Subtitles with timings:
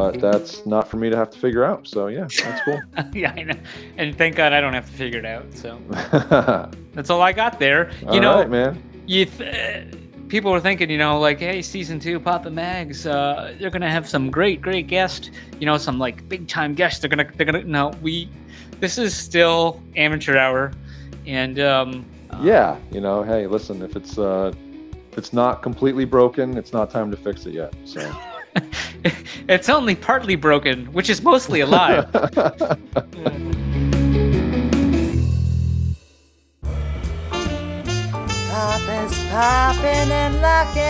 [0.00, 1.86] but that's not for me to have to figure out.
[1.86, 2.80] So yeah, that's cool.
[3.12, 3.54] yeah, I know.
[3.98, 5.52] And thank God I don't have to figure it out.
[5.54, 5.78] So
[6.94, 7.90] that's all I got there.
[8.00, 8.82] You All know, right, man.
[9.06, 9.94] you th-
[10.28, 14.08] people were thinking, you know, like, hey, season two, Papa Mags, uh, they're gonna have
[14.08, 15.30] some great, great guests.
[15.58, 17.00] You know, some like big time guests.
[17.00, 17.64] They're gonna, they're gonna.
[17.64, 18.30] No, we.
[18.80, 20.72] This is still amateur hour,
[21.26, 22.06] and um,
[22.40, 24.54] Yeah, you know, hey, listen, if it's uh,
[25.12, 27.74] if it's not completely broken, it's not time to fix it yet.
[27.84, 28.00] So.
[29.48, 32.10] it's only partly broken, which is mostly alive.
[32.12, 32.38] Papa's
[39.30, 40.80] popping and locking.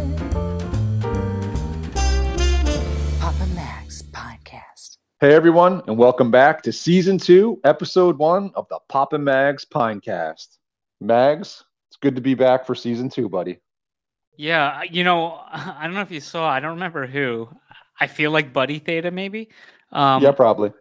[3.21, 4.97] Papa Mags podcast.
[5.21, 9.65] Hey everyone, and welcome back to season two, episode one of the Pop and Mags
[9.65, 10.59] Pinecast.
[11.06, 13.59] Mags, it's good to be back for season two, buddy.
[14.36, 16.48] yeah, you know, I don't know if you saw.
[16.48, 17.48] I don't remember who.
[18.00, 19.50] I feel like Buddy Theta, maybe.
[19.92, 20.72] Um, yeah, probably.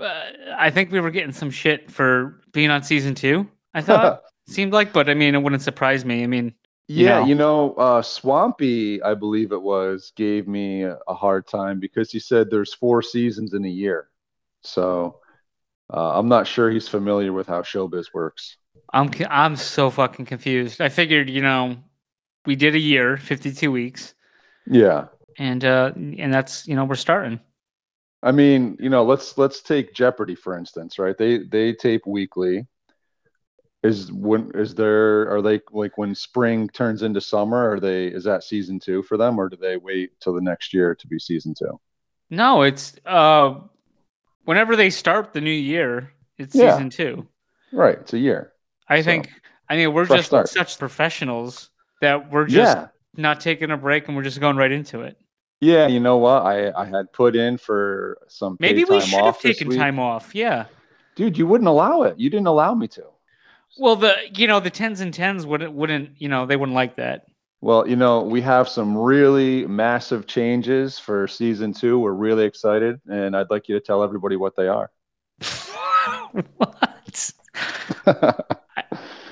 [0.00, 0.22] uh,
[0.56, 3.48] I think we were getting some shit for being on season two.
[3.74, 6.22] I thought seemed like, but I mean, it wouldn't surprise me.
[6.22, 6.54] I mean,
[6.88, 7.26] you yeah, know.
[7.26, 12.20] you know, uh, Swampy, I believe it was, gave me a hard time because he
[12.20, 14.08] said there's four seasons in a year.
[14.62, 15.18] So
[15.92, 18.56] uh, I'm not sure he's familiar with how showbiz works.
[18.92, 20.80] I'm I'm so fucking confused.
[20.80, 21.76] I figured, you know,
[22.44, 24.14] we did a year, 52 weeks,
[24.66, 25.06] Yeah.
[25.38, 27.40] and uh, and that's you know we're starting.
[28.22, 31.16] I mean, you know, let's let's take Jeopardy for instance, right?
[31.16, 32.66] They they tape weekly.
[33.82, 37.72] Is when is there are they like when spring turns into summer?
[37.72, 40.72] Are they is that season two for them, or do they wait till the next
[40.74, 41.78] year to be season two?
[42.30, 43.54] No, it's uh,
[44.46, 46.72] whenever they start the new year, it's Yeah.
[46.72, 47.26] season two.
[47.72, 48.52] Right, it's a year.
[48.88, 49.30] I So, think.
[49.68, 50.48] I mean, we're just start.
[50.48, 54.72] such professionals that we're just yeah, not taking a break and we're just going right
[54.72, 55.18] into it.
[55.60, 55.86] yeah.
[55.88, 56.42] You know what?
[56.44, 59.78] I I had put in for some Maybe we should have taken week.
[59.78, 60.34] time off.
[60.34, 60.66] Yeah.
[61.16, 61.36] dude.
[61.38, 62.18] You wouldn't allow it.
[62.18, 63.04] You didn't allow me to.
[63.78, 66.96] Well, the you know the tens and tens wouldn't wouldn't you know they wouldn't like
[66.96, 67.26] that.
[67.66, 71.98] Well, you know, we have some really massive changes for season two.
[71.98, 74.88] We're really excited, and I'd like you to tell everybody what they are.
[76.58, 77.32] what?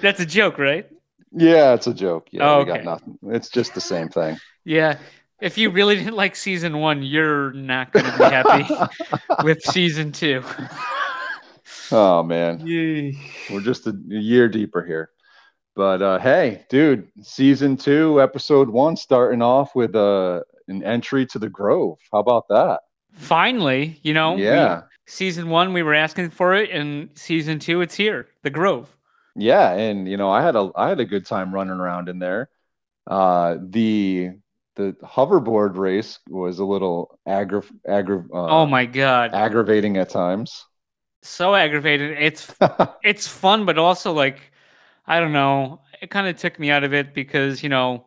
[0.00, 0.91] That's a joke, right?
[1.31, 2.27] Yeah, it's a joke.
[2.33, 3.21] Yeah, Oh, we got nothing.
[3.28, 4.37] It's just the same thing.
[4.65, 4.99] Yeah.
[5.41, 8.75] If you really didn't like season one, you're not going to be happy
[9.44, 10.43] with season two.
[11.93, 13.17] oh man, Yay.
[13.53, 15.11] we're just a year deeper here.
[15.77, 21.39] But uh, hey, dude, season two, episode one, starting off with uh, an entry to
[21.39, 21.99] the Grove.
[22.12, 22.81] How about that?
[23.12, 27.81] Finally, you know, we- Yeah, season one, we were asking for it, and season two,
[27.81, 28.97] it's here, the Grove.
[29.37, 32.19] yeah, and you know, I had a I had a good time running around in
[32.21, 32.49] there.
[33.06, 34.31] Uh, the
[34.77, 39.33] the hoverboard race was a little aggra- aggra- uh, oh my God.
[39.35, 40.65] aggravating at times.
[41.23, 42.17] So aggravated.
[42.21, 42.53] It's
[43.03, 44.53] it's fun, but also like
[45.06, 45.81] I don't know.
[46.00, 48.06] It kind of took me out of it because you know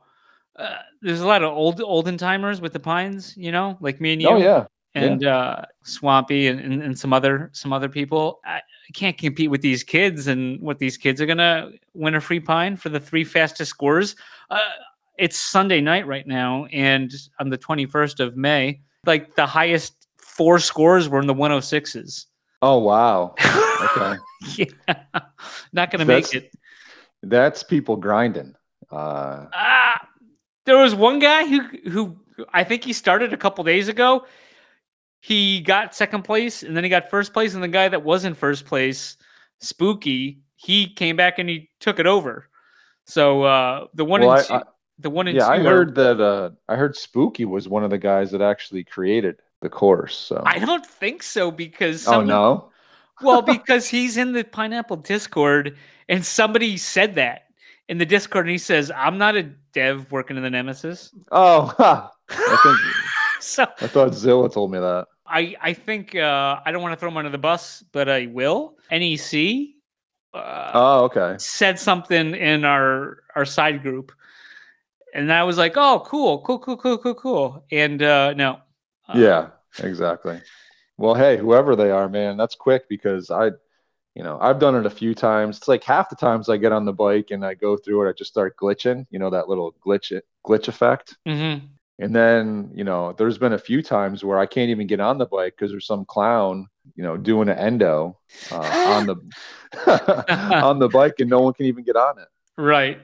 [0.55, 3.35] uh, there's a lot of old olden timers with the pines.
[3.37, 4.29] You know, like me and you.
[4.29, 4.65] oh yeah,
[4.95, 8.39] and uh, Swampy and, and, and some other some other people.
[8.45, 8.61] I,
[8.93, 12.77] can't compete with these kids, and what these kids are gonna win a free pine
[12.77, 14.15] for the three fastest scores.
[14.49, 14.59] Uh,
[15.17, 20.57] it's Sunday night right now, and on the 21st of May, like the highest four
[20.59, 22.27] scores were in the 106s.
[22.61, 23.35] oh wow,
[23.97, 24.17] okay.
[24.55, 24.93] yeah,
[25.73, 26.51] not gonna That's- make it.
[27.23, 28.55] That's people grinding.
[28.91, 30.07] Uh, Ah,
[30.65, 32.17] there was one guy who who
[32.53, 34.25] I think he started a couple days ago.
[35.19, 38.23] He got second place and then he got first place, and the guy that was
[38.23, 39.17] in first place,
[39.59, 42.47] Spooky, he came back and he took it over.
[43.05, 44.63] So uh, the one well, and I, two, I,
[44.99, 46.21] the one and yeah, two I are- heard that.
[46.21, 50.15] Uh, I heard Spooky was one of the guys that actually created the course.
[50.15, 52.69] So, I don't think so because oh someone, no,
[53.21, 55.77] well because he's in the Pineapple Discord
[56.09, 57.43] and somebody said that
[57.89, 59.43] in the Discord and he says I'm not a
[59.73, 61.11] dev working in the Nemesis.
[61.31, 62.11] oh, ha.
[62.29, 62.77] I think
[63.43, 65.07] so I thought Zilla told me that.
[65.25, 68.27] I I think uh, I don't want to throw him under the bus, but I
[68.27, 68.77] will.
[68.91, 69.69] NEC
[70.33, 71.35] uh, Oh, okay.
[71.39, 74.11] said something in our our side group,
[75.13, 78.59] and I was like, "Oh, cool, cool, cool, cool, cool, cool." And uh, no,
[79.07, 79.47] uh, yeah,
[79.79, 80.41] exactly.
[80.97, 83.51] Well, hey, whoever they are, man, that's quick because I,
[84.17, 85.57] you know, I've done it a few times.
[85.57, 88.09] It's like half the times I get on the bike and I go through it,
[88.09, 89.05] I just start glitching.
[89.11, 91.15] You know that little glitch glitch effect.
[91.27, 91.61] mhm.
[91.99, 95.17] And then, you know, there's been a few times where I can't even get on
[95.19, 98.17] the bike because there's some clown, you know, doing an endo
[98.51, 98.55] uh,
[98.95, 99.15] on the
[100.63, 102.27] on the bike, and no one can even get on it.
[102.57, 102.99] right.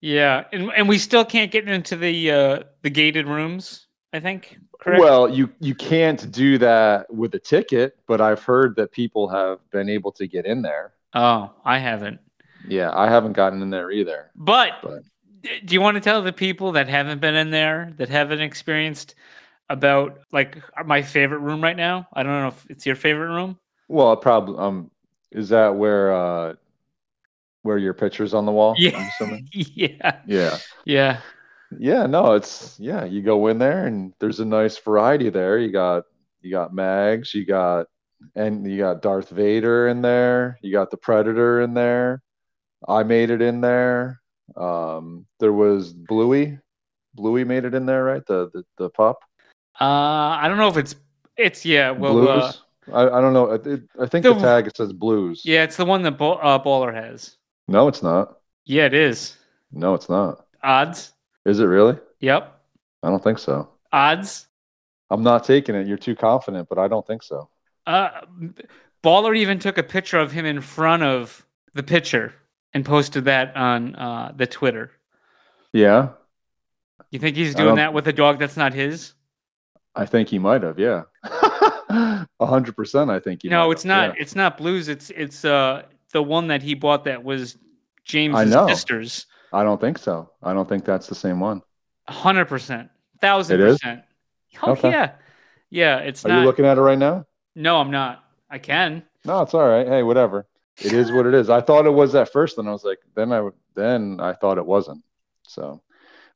[0.00, 3.86] Yeah, and and we still can't get into the uh the gated rooms.
[4.12, 4.58] I think.
[4.84, 5.00] Correct?
[5.00, 9.58] Well, you you can't do that with a ticket, but I've heard that people have
[9.70, 10.92] been able to get in there.
[11.14, 12.20] oh, I haven't.
[12.68, 14.30] Yeah, I haven't gotten in there either.
[14.36, 15.02] But, But-
[15.64, 19.14] do you want to tell the people that haven't been in there, that haven't experienced
[19.70, 22.06] about like my favorite room right now?
[22.12, 23.58] I don't know if it's your favorite room.
[23.88, 24.90] Well, probably um
[25.30, 26.54] is that where uh
[27.62, 28.74] where your picture's on the wall?
[28.76, 29.08] Yeah.
[29.52, 30.58] Yeah, Yeah.
[30.84, 31.20] yeah.
[31.78, 35.58] Yeah, no, it's yeah, you go in there and there's a nice variety there.
[35.58, 36.04] You got
[36.40, 37.86] you got Mags, you got
[38.34, 42.22] and you got Darth Vader in there, you got the Predator in there.
[42.86, 44.20] I made it in there.
[44.56, 46.58] Um there was Bluey.
[47.14, 48.24] Bluey made it in there, right?
[48.26, 49.18] The the, the pup.
[49.80, 49.84] Uh,
[50.40, 50.94] I don't know if it's
[51.36, 51.90] it's yeah.
[51.90, 52.28] Well, Blues.
[52.28, 52.52] uh,
[52.92, 53.50] I, I don't know.
[53.52, 55.42] It, it- I think The- the tag it says blues.
[55.44, 57.36] yeah, it's the one that Bo- uh, Baller has.
[57.66, 58.38] No, it's not.
[58.66, 59.36] Yeah, it is.
[59.72, 60.44] No, it's not.
[60.62, 61.12] Odds.
[61.44, 61.98] Is it really?
[62.20, 62.60] Yep.
[63.02, 63.68] I don't think so.
[63.92, 64.46] Odds.
[65.10, 65.86] I'm not taking it.
[65.86, 67.48] You're too confident, but I don't think so.
[67.86, 68.08] Uh,
[69.02, 72.32] Baller even took a picture of him in front of the picture
[72.72, 74.90] and posted that on uh, the Twitter.
[75.72, 76.10] Yeah,
[77.10, 79.12] You think he's doing that with a dog that's not his?
[79.94, 80.78] I think he might have.
[80.78, 83.10] Yeah, a hundred percent.
[83.10, 83.48] I think he.
[83.48, 84.16] no, it's have, not.
[84.16, 84.22] yeah.
[84.22, 84.88] It's not blues.
[84.88, 85.82] It's it's uh
[86.12, 87.58] the one that he bought that was
[88.04, 88.66] James' know.
[88.66, 89.26] sister's.
[89.54, 90.30] I don't think so.
[90.42, 91.62] I don't think that's the same one.
[92.08, 92.90] Hundred percent,
[93.20, 93.78] thousand It is?
[93.78, 94.02] percent.
[94.62, 94.90] Oh Okay.
[94.90, 95.12] yeah,
[95.70, 95.98] yeah.
[95.98, 96.40] It's Are not.
[96.40, 97.24] you looking at it right now?
[97.54, 98.24] no, I'm not.
[98.50, 99.04] I can.
[99.24, 99.86] No, it's all right.
[99.86, 100.46] Hey, whatever.
[100.84, 101.48] It is what it is.
[101.50, 104.58] I thought it was at first, and I was like, then I then I thought
[104.58, 105.02] it wasn't.
[105.46, 105.80] So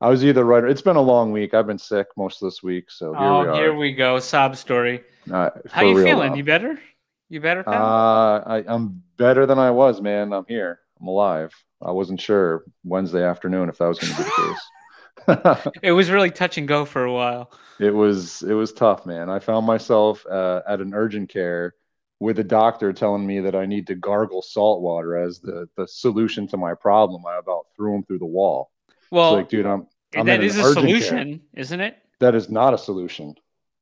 [0.00, 0.62] I was either right.
[0.64, 1.54] Or, it's been a long week.
[1.54, 3.54] I've been sick most of this week, so here oh, we are.
[3.54, 4.18] here we go.
[4.20, 5.02] Sob story.
[5.30, 6.30] Uh, How you feeling?
[6.30, 6.36] now.
[6.36, 6.80] You better?
[7.28, 7.62] You better?
[7.62, 7.74] pal?
[7.74, 10.32] Uh, I, I'm better than I was, man.
[10.32, 10.78] I'm here.
[11.00, 11.52] I'm alive.
[11.82, 15.72] I wasn't sure Wednesday afternoon if that was going to be the case.
[15.82, 17.50] it was really touch and go for a while.
[17.78, 19.28] it was it was tough, man.
[19.28, 21.74] I found myself uh, at an urgent care
[22.20, 25.86] with a doctor telling me that I need to gargle salt water as the the
[25.86, 27.24] solution to my problem.
[27.26, 28.70] I about threw him through the wall.
[29.10, 29.86] Well, like, dude, I'm,
[30.16, 31.00] I'm that is a urgent care.
[31.00, 31.96] solution, isn't it?
[32.20, 33.34] That is not a solution.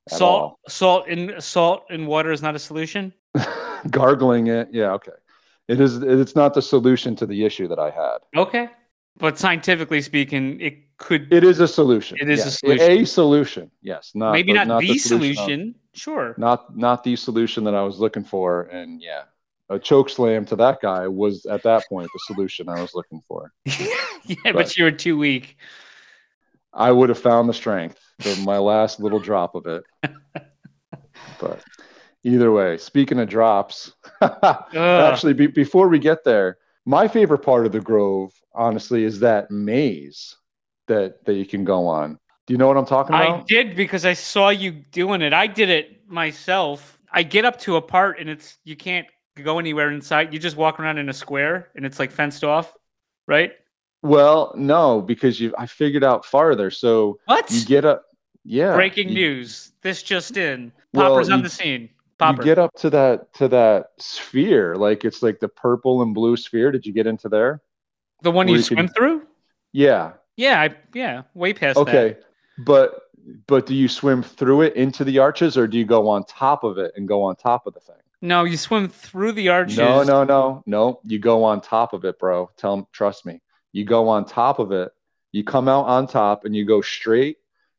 [0.09, 0.61] Salt, all.
[0.69, 3.13] salt in salt in water is not a solution.
[3.91, 5.13] Gargling it, yeah, okay.
[5.69, 5.97] It is.
[6.03, 8.19] It's not the solution to the issue that I had.
[8.37, 8.69] Okay,
[9.19, 12.19] but scientifically speaking, it could It is a solution.
[12.21, 12.91] It is a solution.
[12.91, 13.71] A solution.
[13.83, 14.13] Yes.
[14.15, 15.35] Not maybe the, not, the, solution.
[15.35, 15.75] solution.
[15.95, 16.35] Sure.
[16.39, 18.63] Not not the solution that I was looking for.
[18.65, 19.23] And yeah,
[19.69, 23.23] a choke slam to that guy was at that point the solution I was looking
[23.27, 23.53] for.
[23.65, 25.57] yeah, but, But- you were too weak.
[26.73, 29.85] I would have found the strength for my last little drop of it.
[31.41, 31.63] But
[32.23, 33.93] either way, speaking of drops,
[34.75, 39.51] actually, be, before we get there, my favorite part of the Grove, honestly, is that
[39.51, 40.37] maze
[40.87, 42.19] that that you can go on.
[42.47, 43.41] Do you know what I'm talking about?
[43.41, 45.33] I did because I saw you doing it.
[45.33, 47.01] I did it myself.
[47.13, 49.07] I get up to a part and it's you can't
[49.43, 50.33] go anywhere inside.
[50.33, 52.73] You just walk around in a square and it's like fenced off,
[53.27, 53.53] right?
[54.03, 56.71] Well, no, because you I figured out farther.
[56.71, 57.51] So What?
[57.51, 58.05] you get up
[58.45, 58.77] yeah.
[58.77, 59.73] Breaking you, news.
[59.83, 60.71] This just in.
[60.93, 61.89] Well, Popper's on you- the scene.
[62.21, 66.37] You get up to that to that sphere, like it's like the purple and blue
[66.37, 66.73] sphere.
[66.73, 67.61] Did you get into there?
[68.23, 69.27] the one where you you can- swim through?
[69.73, 70.13] Yeah.
[70.37, 71.89] Yeah, I yeah, way past that.
[71.89, 72.17] Okay.
[72.59, 73.03] But
[73.47, 76.65] but do you swim through it into the arches or do you go on top
[76.65, 77.97] of it and go on top of the thing?
[78.23, 79.77] No, you swim through the arches.
[79.77, 81.01] No, no, no, no.
[81.05, 82.51] You go on top of it, bro.
[82.57, 83.43] Tell trust me.
[83.73, 84.91] You go on top of it.
[85.33, 87.37] You come out on top and you go straight,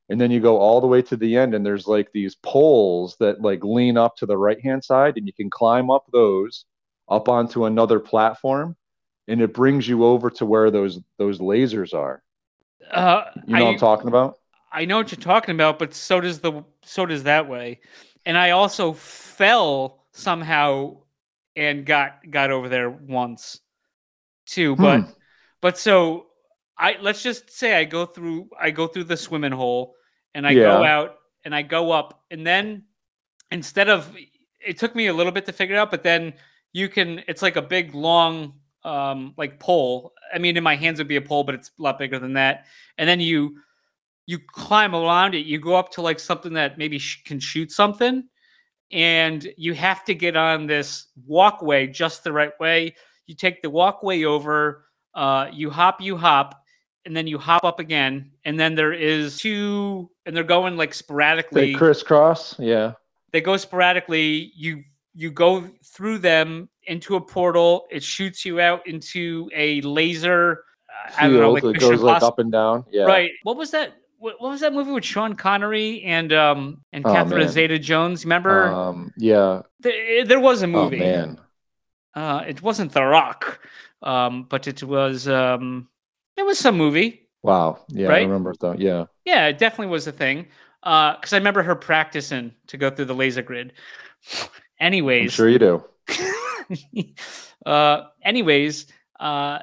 [0.09, 1.53] and then you go all the way to the end.
[1.55, 5.27] And there's like these poles that like lean up to the right hand side, and
[5.27, 6.65] you can climb up those
[7.09, 8.75] up onto another platform,
[9.27, 12.23] and it brings you over to where those those lasers are.
[12.91, 14.37] Uh, You know I, what I'm talking about?
[14.71, 17.81] I know what you're talking about, but so does the so does that way.
[18.25, 20.97] And I also fell somehow
[21.55, 23.61] and got got over there once
[24.47, 24.75] too.
[24.77, 25.17] But Hmm.
[25.61, 26.26] but so
[26.79, 29.95] I let's just say I go through I go through the swimming hole
[30.33, 31.15] and I go out
[31.45, 32.83] and I go up and then
[33.51, 34.15] instead of
[34.59, 36.33] it took me a little bit to figure it out, but then
[36.73, 38.53] you can it's like a big long
[38.83, 40.13] um like pole.
[40.33, 42.33] I mean in my hands would be a pole, but it's a lot bigger than
[42.33, 42.65] that.
[42.97, 43.57] And then you
[44.25, 47.71] you climb around it, you go up to like something that maybe sh- can shoot
[47.71, 48.23] something
[48.91, 52.95] and you have to get on this walkway just the right way.
[53.25, 56.63] You take the walkway over, uh, you hop, you hop,
[57.07, 58.31] and then you hop up again.
[58.45, 61.71] And then there is two, and they're going like sporadically.
[61.71, 62.59] They crisscross.
[62.59, 62.93] Yeah.
[63.31, 64.51] They go sporadically.
[64.55, 64.83] You
[65.15, 67.87] you go through them into a portal.
[67.89, 70.63] It shoots you out into a laser.
[71.17, 72.83] I don't know, like it goes like up and down.
[72.91, 73.03] Yeah.
[73.05, 73.31] Right.
[73.43, 73.93] What was that?
[74.19, 77.47] What, what was that movie with Sean Connery and um and Oh, Catherine.
[77.47, 78.25] Zeta-Jones?
[78.25, 79.61] Remember, Um, yeah.
[79.79, 80.97] there, there was a movie.
[80.97, 80.99] Oh movie.
[80.99, 81.39] man.
[82.15, 83.59] Uh, it wasn't The Rock,
[84.01, 85.87] um, but it was um,
[86.37, 87.27] it was some movie.
[87.43, 87.79] Wow.
[87.89, 88.21] Yeah, I Right?
[88.27, 88.75] remember though.
[88.77, 89.05] Yeah.
[89.25, 90.47] Yeah, it definitely was a thing.
[90.81, 93.73] Because I remember her practicing to go through the laser grid.
[94.41, 94.47] I'm
[94.79, 95.83] Anyways, sure you do.
[97.65, 98.85] uh, anyways,
[99.19, 99.59] uh,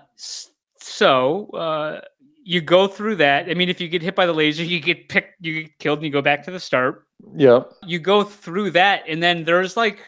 [0.81, 2.01] so uh,
[2.43, 3.49] you go through that.
[3.49, 5.99] I mean, if you get hit by the laser, you get picked, you get killed,
[6.01, 7.07] and you go back to the start.
[7.37, 7.61] Yeah.
[7.87, 10.01] You go through that, and then there's like,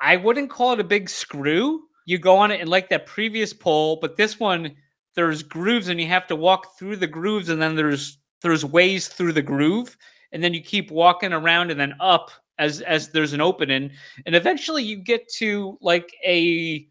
[0.00, 1.82] I wouldn't call it a big screw.
[2.04, 4.76] You go on it and like that previous pole, but this one
[5.16, 9.08] there's grooves, and you have to walk through the grooves, and then there's there's ways
[9.08, 9.96] through the groove,
[10.32, 13.90] and then you keep walking around and then up as as there's an opening,
[14.24, 16.86] and eventually you get to like a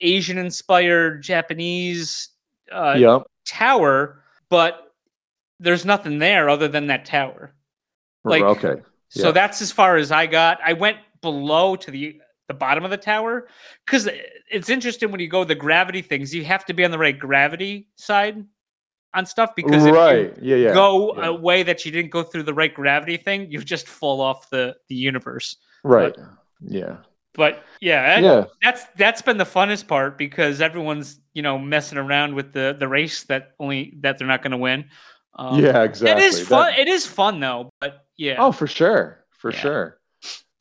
[0.00, 2.28] Asian inspired Japanese
[2.70, 3.22] uh, yep.
[3.46, 4.92] tower, but
[5.58, 7.54] there's nothing there other than that tower.
[8.24, 8.82] like- okay.
[9.10, 10.60] So that's as far as I got.
[10.62, 13.46] I went below to the the bottom of the tower
[13.86, 14.08] because
[14.50, 16.34] it's interesting when you go the gravity things.
[16.34, 18.44] You have to be on the right gravity side
[19.14, 20.34] on stuff because right.
[20.40, 20.56] Yeah.
[20.56, 20.74] you Yeah.
[20.74, 21.26] go yeah.
[21.28, 24.50] a way that you didn't go through the right gravity thing, you just fall off
[24.50, 25.56] the the universe.
[25.84, 26.16] right.
[26.60, 26.96] Yeah.
[27.34, 28.44] But yeah, Yeah.
[28.62, 32.88] that's that's been the funnest part because everyone's you know messing around with the the
[32.88, 34.86] race that only that they're not going to win.
[35.36, 35.82] Um, yeah.
[35.84, 36.24] Exactly.
[36.24, 36.70] It is fun.
[36.72, 38.36] That- It is fun though, but yeah.
[38.38, 39.58] Oh, for sure, for Yeah.
[39.58, 40.00] sure.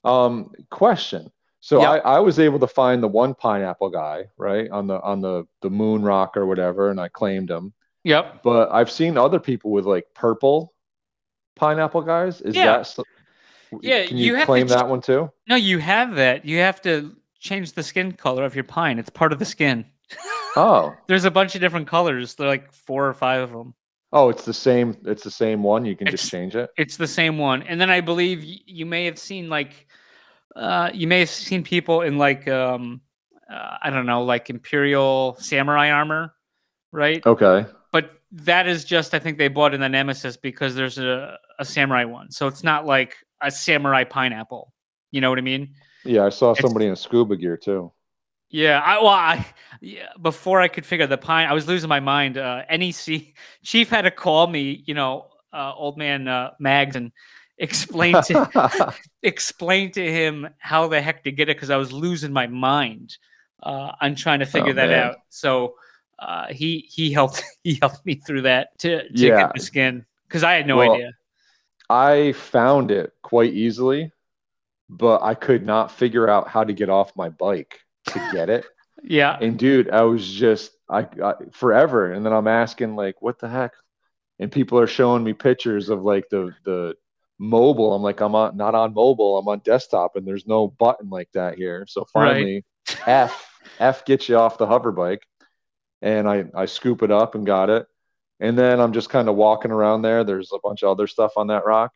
[0.04, 1.32] Um, question.
[1.68, 1.92] So Yeah.
[1.92, 5.46] I, I was able to find the one pineapple guy, right, on the on the
[5.62, 7.74] the moon rock or whatever, and I claimed him.
[8.06, 8.42] Yep.
[8.42, 10.74] But I've seen other people with like purple
[11.58, 12.40] pineapple guys.
[12.40, 12.78] Is Yeah.
[12.84, 12.96] that
[13.82, 15.30] Yeah, Can you you, claim ch- that one too?
[15.50, 16.46] No, you have that.
[16.46, 18.98] You have to change the skin color of your pine.
[18.98, 19.84] It's part of the skin.
[20.56, 22.36] Oh, There's a bunch of different colors.
[22.36, 23.74] There are like four or five of them.
[24.14, 24.96] oh, it's the same.
[25.04, 25.84] It's the same one.
[25.84, 26.70] You can It's- just change it.
[26.78, 27.62] It's the same one.
[27.64, 29.86] And then I believe y- you may have seen like,
[30.58, 33.02] uh, you may have seen people in like, um,
[33.52, 36.34] uh, I don't know, like Imperial samurai armor,
[36.92, 37.26] right?
[37.26, 37.66] Okay.
[37.92, 41.66] But that is just, I think they bought in the Nemesis because there's a, a
[41.66, 42.32] samurai one.
[42.32, 44.74] So it's not like a samurai pineapple.
[45.12, 45.76] You know what I mean?
[46.04, 47.92] Yeah, I saw It's- somebody in scuba gear too.
[48.50, 49.46] Yeah, I well, I
[49.82, 52.38] yeah, before I could figure the pine, I was losing my mind.
[52.38, 53.34] Uh, NEC
[53.64, 57.12] chief had to call me, you know, uh, old man uh, Mags, and
[57.58, 58.40] explain to
[59.24, 63.18] explain to him how the heck to get it because I was losing my mind
[63.64, 65.04] uh, on trying to figure that man.
[65.06, 65.18] out.
[65.30, 65.76] So
[66.20, 69.32] uh, he he helped he helped me through that to, to Yeah.
[69.32, 71.12] get the skin because I had no Well, idea.
[71.90, 74.12] I found it quite easily,
[74.90, 78.66] but I could not figure out how to get off my bike to get it.
[79.04, 82.14] Yeah, And dude, I was just I, I forever.
[82.14, 83.74] And then I'm asking like, what the heck?
[84.40, 86.96] And people are showing me pictures of like the the
[87.40, 87.94] mobile.
[87.94, 89.38] I'm like, I'm on not on mobile.
[89.38, 91.86] I'm on desktop, and there's no button like that here.
[91.88, 92.34] So Right.
[92.34, 92.66] finally,
[93.06, 93.48] F
[93.80, 95.26] F gets you off the hover bike,
[96.02, 97.88] and I I scoop it up and got it.
[98.40, 100.24] And then I'm just kind of walking around there.
[100.24, 101.94] There's a bunch of other stuff on that rock,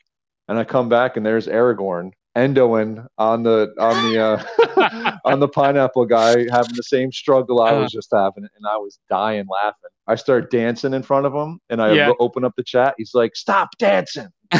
[0.47, 5.47] and I come back and there's Aragorn endoing on the on the uh, on the
[5.47, 7.81] pineapple guy having the same struggle I Uh.
[7.81, 9.89] was just having, and I was dying laughing.
[10.07, 12.11] I start dancing in front of him, and I Yeah.
[12.19, 12.95] open up the chat.
[12.97, 14.27] He's like, "Stop dancing!"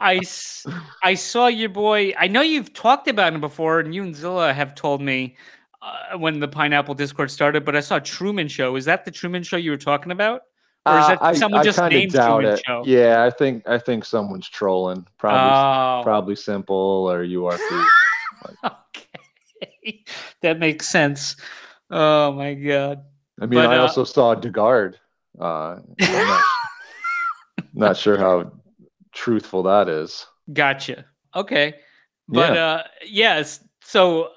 [0.00, 0.22] I,
[1.02, 2.12] I saw your boy.
[2.18, 5.36] I know you've talked about him before, and you and Zilla have told me
[5.80, 7.64] uh, when the Pineapple Discord started.
[7.64, 8.76] But I saw Truman Show.
[8.76, 10.42] Is that the Truman Show you were talking about,
[10.84, 12.62] or is Uh, that someone just kinda named doubt it.
[12.66, 12.82] Show?
[12.86, 15.06] Yeah, I think I think someone's trolling.
[15.18, 17.86] Probably Oh, probably simple or URP.
[18.64, 20.04] okay,
[20.40, 21.36] that makes sense.
[21.90, 23.04] Oh my god.
[23.40, 24.94] I mean, But, I uh, also saw Degard.
[25.40, 26.42] Uh, I'm not,
[27.74, 28.52] not sure how
[29.12, 30.26] truthful that is.
[30.52, 31.04] Gotcha.
[31.34, 31.74] Okay.
[32.28, 32.64] But Yeah.
[32.66, 34.28] uh yes, so uh,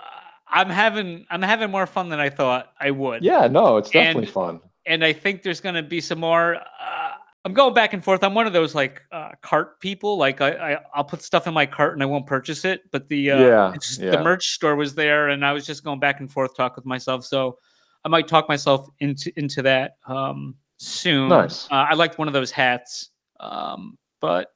[0.48, 3.24] I'm having I'm having more fun than I thought I would.
[3.24, 4.60] Yeah, no, it's And- definitely fun.
[4.86, 6.56] And I think there's going to be some more.
[6.58, 7.12] Uh,
[7.44, 8.24] I'm going back and forth.
[8.24, 10.18] I'm one of those like uh, cart people.
[10.18, 12.82] Like I, I, I'll put stuff in my cart and I won't purchase it.
[12.92, 14.12] But the uh, Yeah, yeah.
[14.12, 16.86] the merch store was there, and I was just going back and forth talk with
[16.86, 17.24] myself.
[17.24, 17.60] So
[18.04, 21.30] I might talk myself into into that um, soon.
[21.30, 21.68] Nice.
[21.72, 24.52] Uh, I liked one of those hats, um, but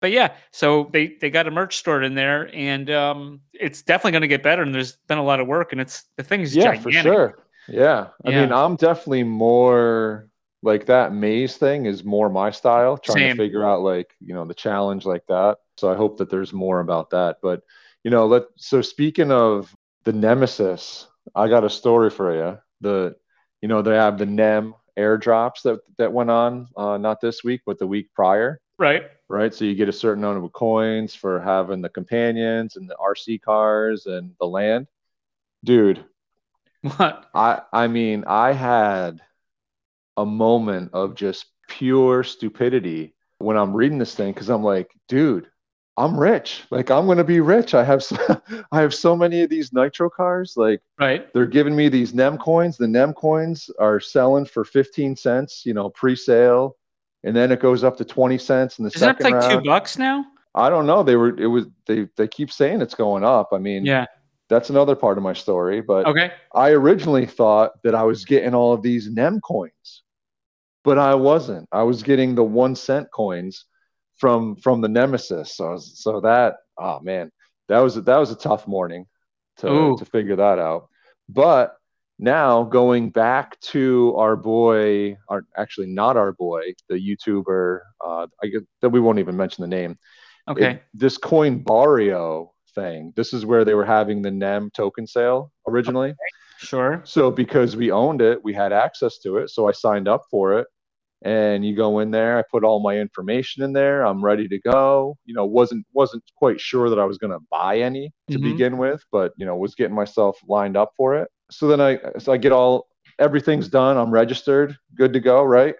[0.00, 0.32] but yeah.
[0.50, 4.28] So they they got a merch store in there, and um, it's definitely going to
[4.28, 4.62] get better.
[4.62, 6.82] And there's been a lot of work, and it's the thing is Yeah, gigantic.
[6.82, 7.38] for sure.
[7.70, 8.08] Yeah.
[8.24, 8.42] I Yeah.
[8.42, 10.28] mean, I'm definitely more
[10.62, 13.30] like that maze thing is more my style, trying Same.
[13.30, 15.58] to figure out like, you know, the challenge like that.
[15.78, 17.38] So I hope that there's more about that.
[17.42, 17.62] But,
[18.04, 19.74] you know, let so speaking of
[20.04, 22.58] the nemesis, I got a story for you.
[22.80, 23.16] The
[23.62, 27.62] you know, they have the Nem airdrops that that went on, uh, not this week,
[27.66, 29.04] but the week prior, Right.
[29.28, 29.54] right?
[29.54, 33.38] So you get a certain number of coins for having the companions and the RC
[33.40, 34.86] cars and the land.
[35.64, 36.04] Dude,
[36.96, 37.26] What?
[37.34, 39.20] I I mean, I had
[40.16, 45.48] a moment of just pure stupidity when I'm reading this thing because I'm like, dude,
[45.96, 46.64] I'm rich.
[46.70, 47.74] Like I'm gonna be rich.
[47.74, 48.16] I have so,
[48.72, 50.54] I have so many of these nitro cars.
[50.56, 51.32] Like Right.
[51.32, 52.76] they're giving me these Nem coins.
[52.76, 56.76] The Nem coins are selling for 15 cents, you know, pre-sale,
[57.24, 59.64] and then it goes up to 20 cents in the Isn't that like round.
[59.64, 60.24] two bucks now?
[60.54, 61.02] I don't know.
[61.02, 63.50] They were it was they they keep saying it's going up.
[63.52, 64.06] I mean, Yeah.
[64.50, 65.80] That's another part of my story.
[65.80, 66.32] But Okay.
[66.54, 70.02] I originally thought that I was getting all of these Nem coins,
[70.84, 71.68] but I wasn't.
[71.72, 73.64] I was getting the one cent coins
[74.18, 75.56] from from the Nemesis.
[75.56, 77.30] So was- so that oh man,
[77.68, 79.06] that was that was a tough morning
[79.58, 79.96] to Ooh.
[79.96, 80.88] to figure that out.
[81.28, 81.76] But
[82.18, 88.46] now going back to our boy, our actually not our boy, the YouTuber, uh, I
[88.48, 89.96] get that we won't even mention the name.
[90.48, 90.70] Okay.
[90.72, 93.12] It- this coin Barrio thing.
[93.16, 96.14] This is where they were having the Nem token sale originally.
[96.58, 97.00] sure.
[97.04, 99.50] So because we owned it, we had access to it.
[99.50, 100.66] So I signed up for it.
[101.22, 104.06] And you go in there, I put all my information in there.
[104.06, 105.18] I'm ready to go.
[105.26, 108.42] You know, wasn't wasn't quite sure that I was going to buy any to Mhm.
[108.42, 111.28] begin with, but you know, was getting myself lined up for it.
[111.50, 112.86] So then I so I get all
[113.18, 113.98] everything's done.
[113.98, 115.74] I'm registered, good to go, right?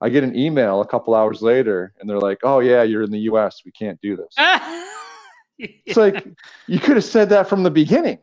[0.00, 3.10] I get an email a couple hours later, and they're like, "Oh yeah, you're in
[3.10, 3.60] the U.S.
[3.66, 4.34] We can't do this."
[5.86, 6.24] It's like
[6.66, 8.18] you could have said that from the beginning.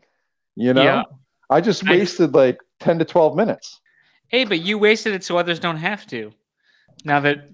[0.55, 1.03] You know, Yeah.
[1.49, 3.79] I just I- wasted like ten to twelve minutes.
[4.27, 6.31] hey, but you wasted it so others don't have to.
[7.05, 7.49] Now that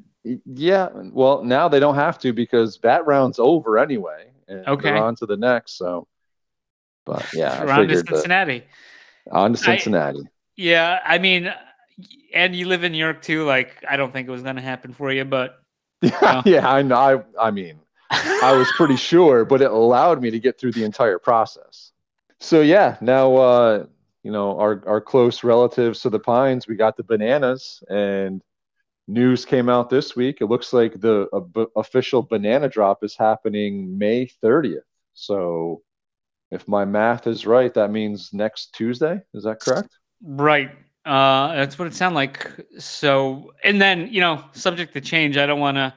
[0.45, 4.91] Yeah, well, now they don't have to because that round's over anyway, and Okay.
[4.91, 5.77] on to the next.
[5.77, 6.07] So,
[7.05, 8.63] but yeah, I on to figured that Cincinnati.
[9.31, 10.21] on to Cincinnati.
[10.55, 11.53] Yeah, I mean,
[12.33, 13.45] and you live in New York too.
[13.45, 15.55] Like, I don't think it was going to happen for you, but
[16.01, 16.95] Yeah, yeah, I know.
[16.95, 17.79] I, I mean,
[18.11, 21.91] I was pretty sure, but it allowed me to get through the entire process.
[22.39, 23.85] So yeah, now uh,
[24.23, 28.41] you know our our close relatives to the Pines, we got the bananas, and
[29.07, 30.37] news came out this week.
[30.41, 34.81] It looks like the uh, b- official banana drop is happening May 30th.
[35.13, 35.81] So
[36.51, 39.21] if my math is right, that means next Tuesday.
[39.33, 39.89] Is that correct?
[40.21, 40.71] right.
[41.05, 42.51] Uh, that's what it sounded like.
[42.77, 45.37] So, and then you know, subject to change.
[45.37, 45.93] I don't want to.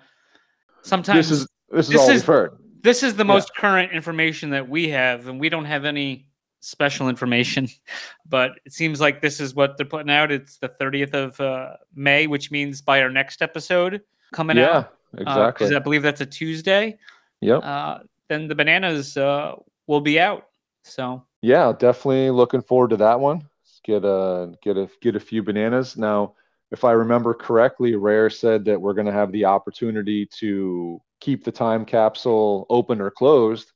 [0.82, 2.58] Sometimes This is this is this all is- we've heard.
[2.82, 3.28] this is the Yeah.
[3.34, 6.26] most current information that we have, and we don't have any
[6.60, 7.68] special information.
[8.26, 10.30] But it seems like this is what they're putting out.
[10.32, 14.00] It's the 30th of uh, May, which means by our next episode
[14.32, 15.52] coming Yeah, out, Yeah, exactly.
[15.66, 16.96] because I believe that's a Tuesday.
[17.40, 17.60] yep.
[17.62, 19.56] Uh, then the bananas uh,
[19.86, 20.46] will be out.
[20.84, 23.38] So Yeah, definitely looking forward to that one.
[23.38, 25.96] Let's get a get a get a few bananas.
[25.98, 26.34] Now,
[26.70, 31.44] if I remember correctly, Rare said that we're going to have the opportunity to keep
[31.44, 33.72] the time capsule open or closed.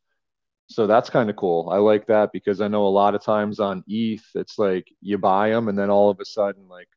[0.68, 1.68] So that's kind of cool.
[1.70, 5.16] I like that because I know a lot of times on ETH, it's like you
[5.16, 6.88] buy them and then all of a sudden, like,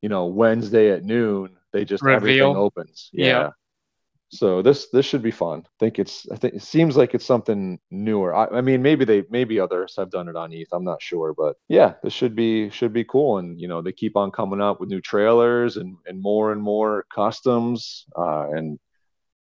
[0.00, 2.56] you know, Wednesday at noon, they just everything Reveal.
[2.56, 3.10] opens.
[3.12, 3.26] Yeah.
[3.26, 3.50] Yeah.
[4.28, 5.62] So this this should be fun.
[5.66, 8.34] I think it's I think it seems like it's something newer.
[8.34, 10.72] I, I mean maybe they maybe others have done it on ETH.
[10.72, 13.38] I'm not sure, but yeah, this should be should be cool.
[13.38, 16.62] And you know they keep on coming up with new trailers and and more and
[16.62, 18.06] more customs.
[18.16, 18.78] Uh, and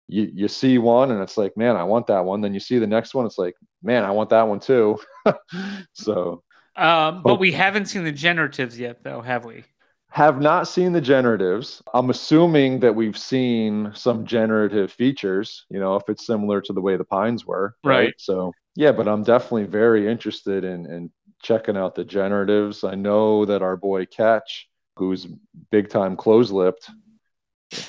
[0.09, 2.41] you you see one and it's like man I want that one.
[2.41, 4.99] Then you see the next one, it's like man I want that one too.
[5.93, 6.43] so
[6.75, 9.65] Um, but Hope- we haven't seen the generatives yet, though, have we?
[10.11, 11.81] have not seen the generatives.
[11.93, 16.81] I'm assuming that we've seen some generative features, you know, if it's similar to the
[16.81, 17.75] way the pines were.
[17.83, 18.13] Right.
[18.17, 21.11] So, yeah, but I'm definitely very interested in, in
[21.43, 22.89] checking out the generatives.
[22.89, 25.27] I know that our boy Catch, who's
[25.69, 26.89] big time close lipped,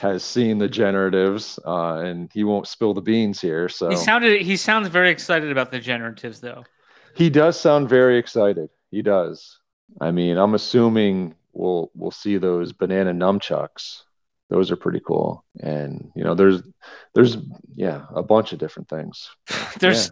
[0.00, 3.68] has seen the generatives uh, and he won't spill the beans here.
[3.68, 6.64] So, He sounded he sounds very excited about the generatives, though.
[7.14, 8.68] He does sound very excited.
[8.90, 9.58] He does.
[10.00, 14.02] I mean, I'm assuming we'll we'll see those banana nunchucks.
[14.50, 15.44] Those are pretty cool.
[15.60, 16.62] And you know, there's
[17.14, 17.36] there's
[17.74, 19.30] yeah, a bunch of different things.
[19.78, 20.10] There's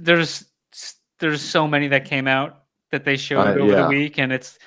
[0.00, 0.44] there's
[1.18, 3.82] there's so many that came out that they showed Uh, over yeah.
[3.82, 4.58] the week, and it's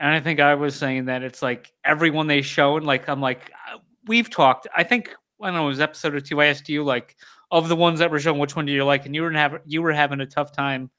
[0.00, 3.52] and I think I was saying that it's like everyone they showed, like I'm like
[3.72, 4.66] uh, we've talked.
[4.76, 6.40] I think I don't know, it was episode or two.
[6.40, 7.16] I asked you like
[7.52, 9.60] of the ones that were shown, which one do you like, and you were having
[9.66, 10.90] you were having a tough time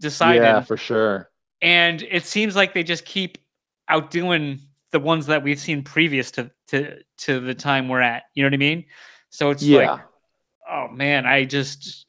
[0.00, 0.42] deciding.
[0.42, 1.30] Yeah, for sure.
[1.62, 3.38] and it seems like they just keep
[3.88, 4.60] outdoing
[4.92, 8.24] the ones that we've seen previous to to to the time we're at.
[8.34, 8.84] You know what I mean?
[9.30, 9.92] So it's Yeah.
[9.92, 10.00] like,
[10.70, 12.03] oh man, I just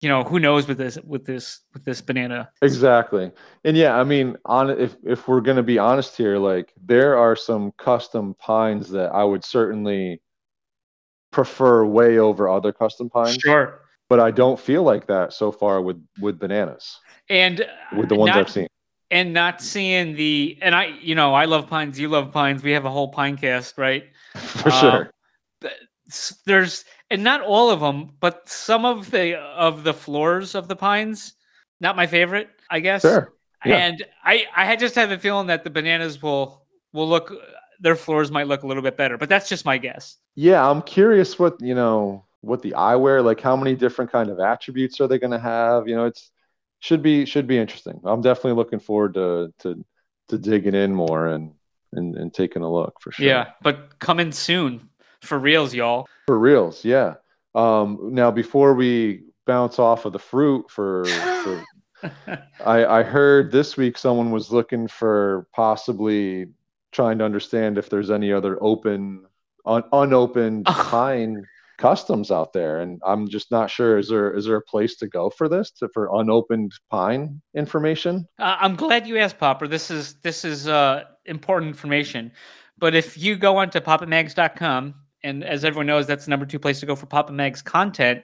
[0.00, 2.50] you know, who knows with this with this with this banana.
[2.62, 3.32] Exactly.
[3.64, 7.34] And yeah, I mean, on if if we're gonna be honest here, like there are
[7.34, 10.20] some custom pines that I would certainly
[11.32, 13.38] prefer way over other custom pines.
[13.42, 13.80] Sure.
[14.08, 16.98] But I don't feel like that so far with with bananas.
[17.28, 18.68] And with the ones not, I've seen.
[19.10, 21.98] And not seeing the and I, you know, I love pines.
[21.98, 22.62] You love pines.
[22.62, 24.04] We have a whole pine cast, right?
[24.36, 25.10] For sure.
[25.64, 25.68] Uh,
[26.46, 30.76] there's and not all of them, but some of the of the floors of the
[30.76, 31.34] pines,
[31.80, 33.02] not my favorite, I guess.
[33.02, 33.34] Sure.
[33.64, 33.76] Yeah.
[33.76, 37.32] And I I just have a feeling that the bananas will will look
[37.80, 40.16] their floors might look a little bit better, but that's just my guess.
[40.34, 43.40] Yeah, I'm curious what you know what the eyewear like.
[43.40, 45.88] How many different kind of attributes are they going to have?
[45.88, 46.30] You know, it's
[46.80, 48.00] should be should be interesting.
[48.04, 49.84] I'm definitely looking forward to to
[50.28, 51.52] to digging in more and
[51.92, 53.26] and, and taking a look for sure.
[53.26, 54.88] Yeah, but coming soon
[55.22, 56.08] for reals, y'all.
[56.26, 57.14] For reals, yeah.
[57.54, 61.64] Um, now before we bounce off of the fruit for, for
[62.64, 66.46] I, I heard this week someone was looking for possibly
[66.92, 69.24] trying to understand if there's any other open
[69.66, 71.44] un, unopened pine
[71.78, 72.80] customs out there.
[72.80, 75.70] And i'm just not sure is there is there a place to go for this
[75.72, 78.28] to, for unopened pine information?
[78.38, 79.66] Uh, i'm glad you asked popper.
[79.66, 82.32] This is this is uh, important information.
[82.78, 86.80] But if you go onto popitmags.com and as everyone knows that's the number two place
[86.80, 88.22] to go for Papa mags content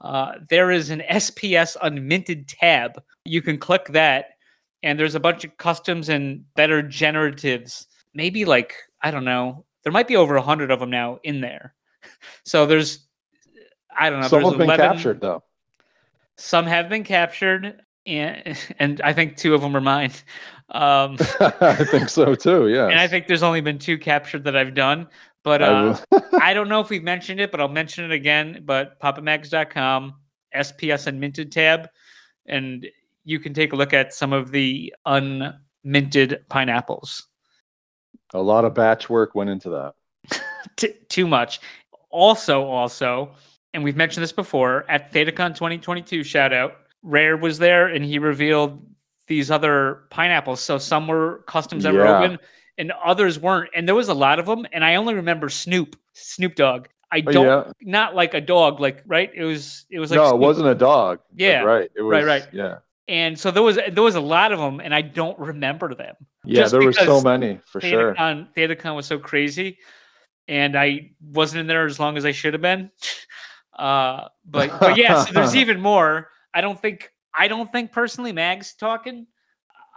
[0.00, 4.26] uh, there is an sps unminted tab you can click that
[4.82, 9.92] and there's a bunch of customs and better generatives maybe like i don't know there
[9.92, 11.74] might be over a hundred of them now in there
[12.44, 13.06] so there's,
[13.96, 14.28] I don't know.
[14.28, 15.42] Some have been captured though.
[16.36, 20.12] Some have been captured, and and I think two of them are mine.
[20.70, 22.68] Um, I think so too.
[22.68, 22.88] Yeah.
[22.88, 25.06] And I think there's only been two captured that I've done.
[25.44, 28.62] But uh, I, I don't know if we've mentioned it, but I'll mention it again.
[28.64, 30.14] But popitmags.com,
[30.54, 31.88] SPS and minted tab,
[32.46, 32.86] and
[33.24, 37.26] you can take a look at some of the unminted pineapples.
[38.34, 39.94] A lot of batch work went into that.
[40.76, 41.60] T- too much
[42.10, 43.34] also, also,
[43.74, 48.18] and we've mentioned this before at ThetaCon 2022 shout out, Rare was there and he
[48.18, 48.84] revealed
[49.26, 50.60] these other pineapples.
[50.60, 52.00] So some were customs that yeah.
[52.00, 52.38] were open
[52.78, 53.70] and others weren't.
[53.74, 54.66] And there was a lot of them.
[54.72, 56.88] And I only remember Snoop, Snoop Dogg.
[57.10, 57.72] I oh, don't yeah.
[57.80, 59.30] not like a dog, like right.
[59.34, 60.42] It was it was like no, Snoop.
[60.42, 61.20] it wasn't a dog.
[61.34, 61.90] Yeah, right.
[61.94, 62.48] It was right, right.
[62.52, 62.78] Yeah.
[63.08, 66.14] And so there was there was a lot of them, and I don't remember them.
[66.44, 68.66] Yeah, there were so many for ThetaCon, sure.
[68.68, 69.78] ThetaCon was so crazy
[70.48, 72.90] and I wasn't in there as long as I should have been.
[73.78, 76.30] Uh, but but yeah, so there's even more.
[76.52, 79.28] I don't think I don't think personally Mags talking.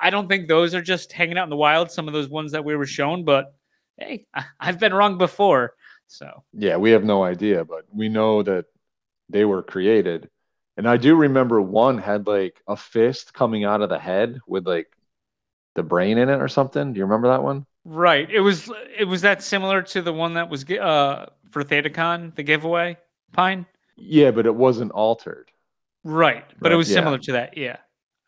[0.02, 1.92] I don't think those are just hanging out in the wild.
[1.92, 3.54] Some of those ones that we were shown, but
[3.98, 4.26] hey,
[4.60, 5.74] I've been wrong before.
[6.08, 8.66] So yeah, we have no idea, but we know that
[9.30, 10.30] they were created.
[10.78, 14.66] And I do remember one had like a fist coming out of the head with
[14.66, 14.88] like
[15.76, 16.94] the brain in it or something.
[16.94, 17.66] Do you remember that one?
[17.86, 18.30] Right.
[18.30, 22.44] It was it was that similar to the one that was uh for ThetaCon, the
[22.44, 22.98] giveaway
[23.32, 23.66] pine.
[23.96, 25.52] Yeah, but it wasn't altered.
[26.04, 26.74] Right, but right.
[26.74, 26.96] it was yeah.
[26.96, 27.58] similar to that.
[27.58, 27.78] Yeah,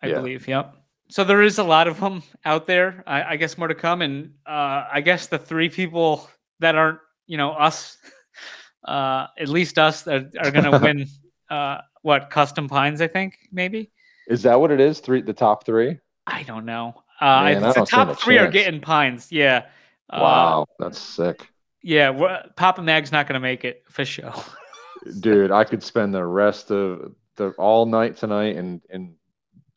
[0.01, 0.15] I yeah.
[0.15, 0.47] believe.
[0.47, 0.75] Yep.
[1.09, 3.03] So there is a lot of them out there.
[3.05, 6.99] I, I guess more to come, and uh, I guess the three people that aren't,
[7.27, 7.97] you know, us,
[8.85, 11.07] uh, at least us, are, are going to win.
[11.49, 13.01] Uh, what custom pines?
[13.01, 13.91] I think maybe.
[14.27, 14.99] Is that what it is?
[14.99, 15.99] Three, the top three.
[16.25, 16.95] I don't know.
[17.21, 18.47] Uh, Man, the top three chance.
[18.47, 19.31] are getting pines.
[19.31, 19.65] Yeah.
[20.11, 21.47] Wow, uh, that's sick.
[21.81, 24.33] Yeah, Papa Mag's not going to make it for sure.
[25.19, 29.15] Dude, I could spend the rest of the all night tonight and and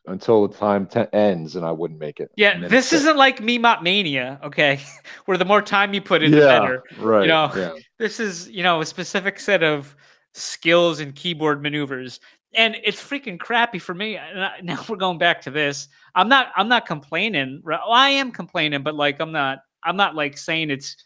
[0.06, 2.30] until the time t- ends, and I wouldn't make it.
[2.36, 4.80] Yeah, this isn't like Memot Mania, okay?
[5.26, 6.82] Where the more time you put in, yeah, the better.
[6.98, 7.22] Right.
[7.22, 7.74] You know, yeah.
[7.98, 9.94] this is you know a specific set of
[10.34, 12.20] skills and keyboard maneuvers
[12.56, 14.18] and it's freaking crappy for me.
[14.62, 15.88] Now we're going back to this.
[16.14, 16.48] I'm not.
[16.56, 17.60] I'm not complaining.
[17.64, 19.58] Well, I am complaining, but like I'm not.
[19.84, 20.96] I'm not like saying it's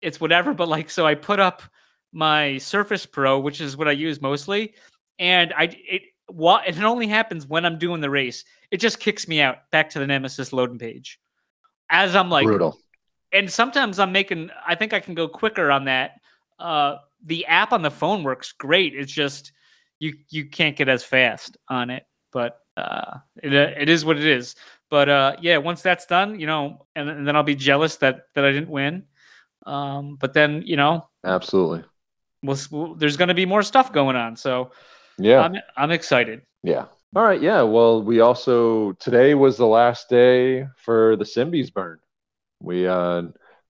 [0.00, 0.54] it's whatever.
[0.54, 1.62] But like, so I put up
[2.12, 4.74] my Surface Pro, which is what I use mostly,
[5.18, 8.44] and I it what it only happens when I'm doing the race.
[8.70, 11.18] It just kicks me out back to the Nemesis loading page.
[11.88, 12.78] As I'm like brutal.
[13.32, 14.50] And sometimes I'm making.
[14.66, 16.12] I think I can go quicker on that.
[16.58, 18.94] Uh, the app on the phone works great.
[18.94, 19.52] It's just
[19.98, 22.04] you you can't get as fast on it.
[22.32, 24.56] But uh, it it is what it is.
[24.90, 28.22] But uh, yeah, once that's done, you know, and, and, then I'll be jealous that
[28.34, 29.04] that I didn't win.
[29.64, 31.84] Um, but then you know, absolutely,
[32.42, 34.36] we'll, we'll there's going to be more stuff going on.
[34.36, 34.72] So
[35.20, 36.42] yeah, I'm I'm excited.
[36.62, 36.86] Yeah.
[37.14, 37.40] All right.
[37.40, 37.62] Yeah.
[37.62, 41.98] Well, we also today was the last day for the Symbies burn.
[42.60, 43.22] We uh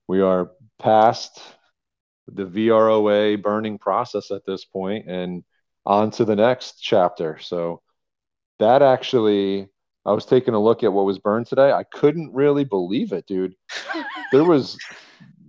[0.08, 1.40] we are past
[2.26, 5.44] the VROA burning process at this point, and
[5.86, 7.38] on to the next chapter.
[7.38, 7.82] So
[8.58, 9.68] that actually,
[10.04, 11.72] I was taking a look at what was burned today.
[11.72, 13.54] I couldn't really believe it, dude.
[14.32, 14.78] There was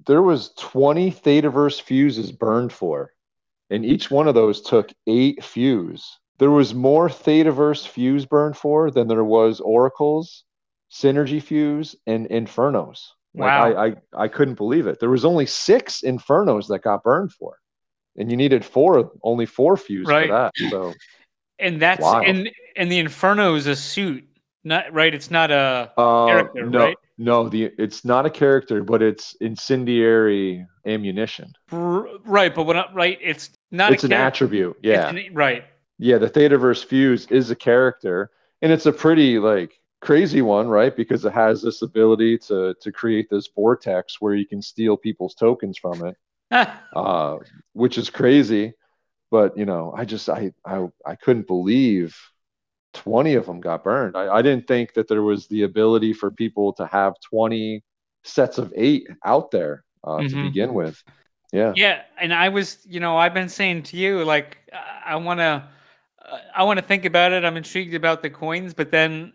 [0.07, 3.11] there was 20 Thetaverse fuses burned for,
[3.71, 6.19] and each one of those took eight fuse.
[6.37, 10.43] There was more Thetaverse fuse burned for than there was Oracles,
[10.91, 12.99] Synergy fuse, and Infernos.
[13.33, 13.73] Like, Wow.
[13.73, 14.99] I, I I couldn't believe it.
[14.99, 17.57] There was only six Infernos that got burned for,
[18.17, 20.27] and you needed four, only four fuse Right.
[20.27, 20.53] for that.
[20.69, 20.93] So
[21.59, 22.21] and that's Wow.
[22.21, 24.27] and and the Inferno is a suit,
[24.63, 25.13] not right.
[25.13, 26.97] It's not a uh, Character, no, right?
[27.17, 31.53] no, the it's not a character, but it's incendiary ammunition.
[31.71, 33.17] right, but what I- right?
[33.21, 33.93] It's not.
[33.93, 34.27] It's an character.
[34.45, 34.77] attribute.
[34.83, 35.63] Yeah, an- right.
[35.97, 36.17] yeah.
[36.17, 40.95] The Thetaverse fuse is a character, and it's a pretty like crazy one, right?
[40.95, 45.35] Because it has this ability to to create this vortex where you can steal people's
[45.35, 46.17] tokens from it.
[46.95, 47.37] uh,
[47.73, 48.73] which is crazy.
[49.31, 52.17] But you know, I just I I I couldn't believe
[52.93, 54.15] twenty of them got burned.
[54.15, 57.83] I, I didn't think that there was the ability for people to have twenty
[58.23, 60.43] sets of eight out there uh, to Mhm.
[60.43, 61.01] begin with.
[61.51, 61.73] Yeah.
[61.75, 64.57] Yeah, and I was, you know, I've been saying to you, like,
[65.05, 65.67] I- want to,
[66.55, 67.43] I want to think about it.
[67.43, 69.33] I'm intrigued about the coins, but then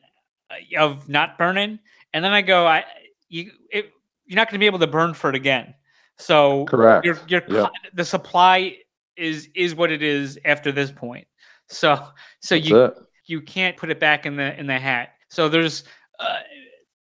[0.50, 1.78] uh, of not burning,
[2.14, 2.84] and then I go, I,
[3.28, 3.90] you, it,
[4.24, 5.74] you're not going to be able to burn for it again.
[6.16, 7.04] So Correct.
[7.04, 7.64] your, your, Yeah.
[7.66, 8.78] co- the supply
[9.16, 11.26] is is what it is after this point.
[11.68, 11.96] So,
[12.40, 12.94] so That's you it.
[13.26, 15.10] You can't put it back in the in the hat.
[15.28, 15.84] So there's
[16.18, 16.38] uh,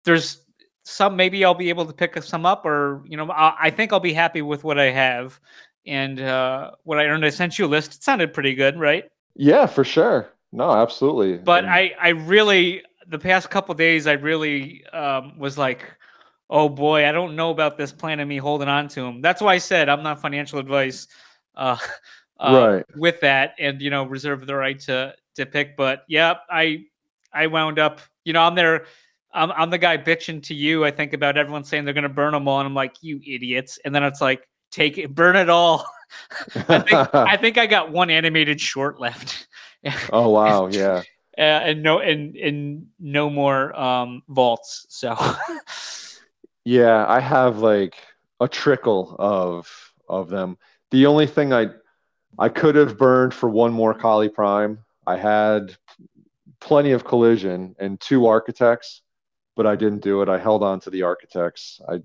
[0.04, 0.42] there's
[0.84, 3.94] some maybe I'll be able to pick some up, or you know I, I think
[3.94, 5.40] I'll be happy with what I have
[5.86, 7.26] and uh, what I earned.
[7.26, 7.96] I sent you a list.
[7.96, 9.06] It sounded pretty good, right?
[9.36, 10.30] Yeah, for sure.
[10.52, 11.38] No, absolutely.
[11.38, 15.84] But And- I I really the past couple days I really um, was like.
[16.48, 19.20] Oh boy, I don't know about this plan of me holding on to him.
[19.20, 21.08] That's why I said I'm not financial advice.
[21.56, 21.76] Uh,
[22.40, 22.86] uh, right.
[22.98, 26.84] with that and you know reserve the right to to pick but yeah i
[27.34, 28.86] i wound up you know i'm there
[29.34, 32.10] i'm, I'm the guy bitching to you i think about everyone saying they're going to
[32.10, 35.36] burn them all and i'm like you idiots and then it's like take it burn
[35.36, 35.86] it all
[36.56, 39.48] I, think, I think i got one animated short left
[40.12, 41.04] oh wow, yeah.
[41.38, 45.16] uh, and no and and no more um vaults so
[46.66, 47.96] Yeah, I have like
[48.42, 50.58] a trickle of of them.
[50.90, 51.68] The only thing I
[52.38, 54.80] I could have burned for one more Kali Prime.
[55.08, 55.76] I had
[56.62, 59.02] plenty of collision and two architects,
[59.56, 60.30] but I didn't do it.
[60.30, 61.82] I held on to the architects.
[61.88, 62.02] I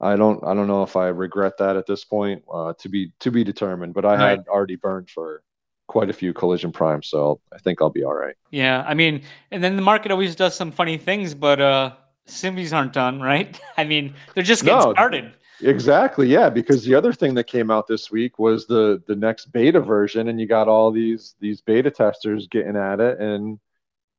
[0.00, 2.44] I don't I don't know if I regret that at this point.
[2.52, 3.94] Uh, to be to be determined.
[3.94, 4.30] But I Right.
[4.30, 5.42] had already burned for
[5.88, 8.36] quite a few collision primes, so I think I'll be all right.
[8.50, 11.92] yeah i mean and then the market always does some funny things but uh
[12.26, 16.48] Symbies aren't done right i mean they're just getting No, started Exactly, yeah.
[16.48, 20.28] Because the other thing that came out this week was the the next beta version,
[20.28, 23.58] and you got all these these beta testers getting at it, and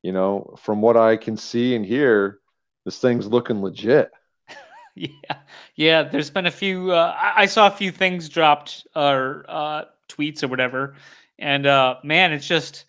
[0.04, 2.40] you know, from what I can see and hear,
[2.86, 4.12] this thing's looking legit.
[4.94, 5.38] Yeah,
[5.76, 6.04] yeah.
[6.04, 6.92] There's been a few.
[6.92, 10.96] Uh, I, saw a few things dropped or uh, tweets or whatever,
[11.40, 12.84] and uh, man, it's just.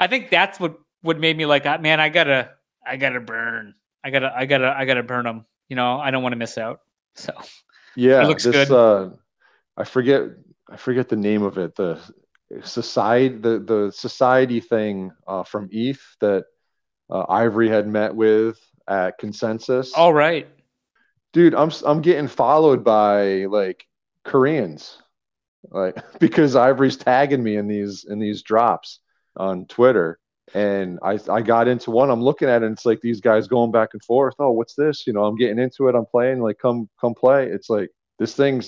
[0.00, 2.50] I think that's what what made me like, uh, man, I gotta,
[2.84, 3.74] I gotta burn.
[4.02, 5.46] I gotta, I gotta, I gotta burn them.
[5.68, 6.80] You know, I don't want to miss out.
[7.14, 7.32] So
[7.98, 8.70] Yeah, looks this good.
[8.70, 9.10] uh,
[9.76, 10.22] I forget
[10.70, 11.74] I forget the name of it.
[11.74, 12.00] The
[12.62, 16.44] society the the society thing uh, from ETH that
[17.10, 19.92] uh, Ivory had met with at Consensus.
[19.94, 20.48] all right,
[21.32, 23.86] dude i'm i'm getting followed by like
[24.24, 24.98] koreans
[25.70, 29.00] like because ivory's tagging me in these in these drops
[29.36, 30.18] on twitter
[30.54, 33.48] and i i got into one i'm looking at it and it's like these guys
[33.48, 36.40] going back and forth oh what's this you know i'm getting into it i'm playing
[36.40, 38.62] like come come play it's like this thing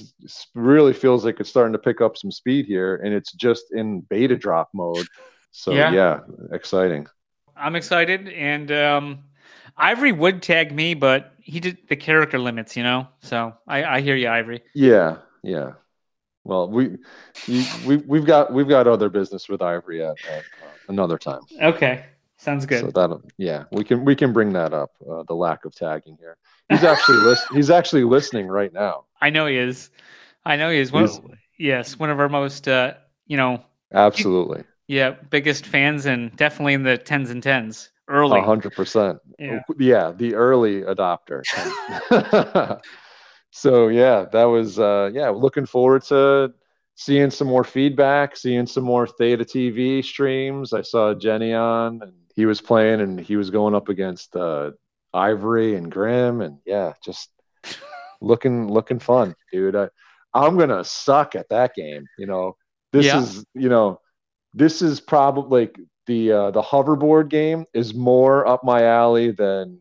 [0.55, 4.01] really feels like it's starting to pick up some speed here and it's just in
[4.01, 5.07] beta drop mode
[5.51, 5.93] so Yeah.
[5.93, 6.21] yeah
[6.53, 7.07] exciting
[7.61, 9.25] I'm excited, and um,
[9.77, 13.09] Ivory would tag me, but he did the character limits, you know.
[13.21, 14.63] So I, I hear you, Ivory.
[14.75, 15.73] Yeah, yeah.
[16.45, 16.97] Well, we
[17.47, 21.41] you, we we've got we've got other business with Ivory at, at uh, another time.
[21.63, 22.05] Okay,
[22.37, 22.81] sounds good.
[22.81, 24.91] So that yeah, we can we can bring that up.
[25.09, 26.37] Uh, the lack of tagging here.
[26.69, 29.05] He's actually list, He's actually listening right now.
[29.23, 29.91] I know he is.
[30.45, 30.93] I know he is.
[30.93, 31.21] One, He's-
[31.59, 32.95] yes, one of our most, uh,
[33.27, 38.41] you know, Absolutely, yeah, biggest fans, and definitely in the tens and tens early.
[38.41, 39.19] a hundred percent.
[39.39, 39.61] Yeah.
[39.79, 41.43] Yeah, the early adopter.
[43.51, 45.31] so yeah, that was uh, yeah.
[45.31, 46.53] Looking forward to
[47.01, 50.75] seeing some more feedback, seeing some more Theta TV streams.
[50.75, 54.73] I saw Jenny on, and he was playing, and he was going up against uh,
[55.15, 57.31] Ivory and Grim, and yeah, just
[58.21, 59.77] looking looking fun, dude.
[59.77, 59.89] I,
[60.35, 62.07] I'm gonna suck at that game.
[62.19, 62.57] You know,
[62.93, 63.23] this Yeah.
[63.23, 64.01] is you know.
[64.55, 69.81] this is probably like the uh, the hoverboard game is more up my alley than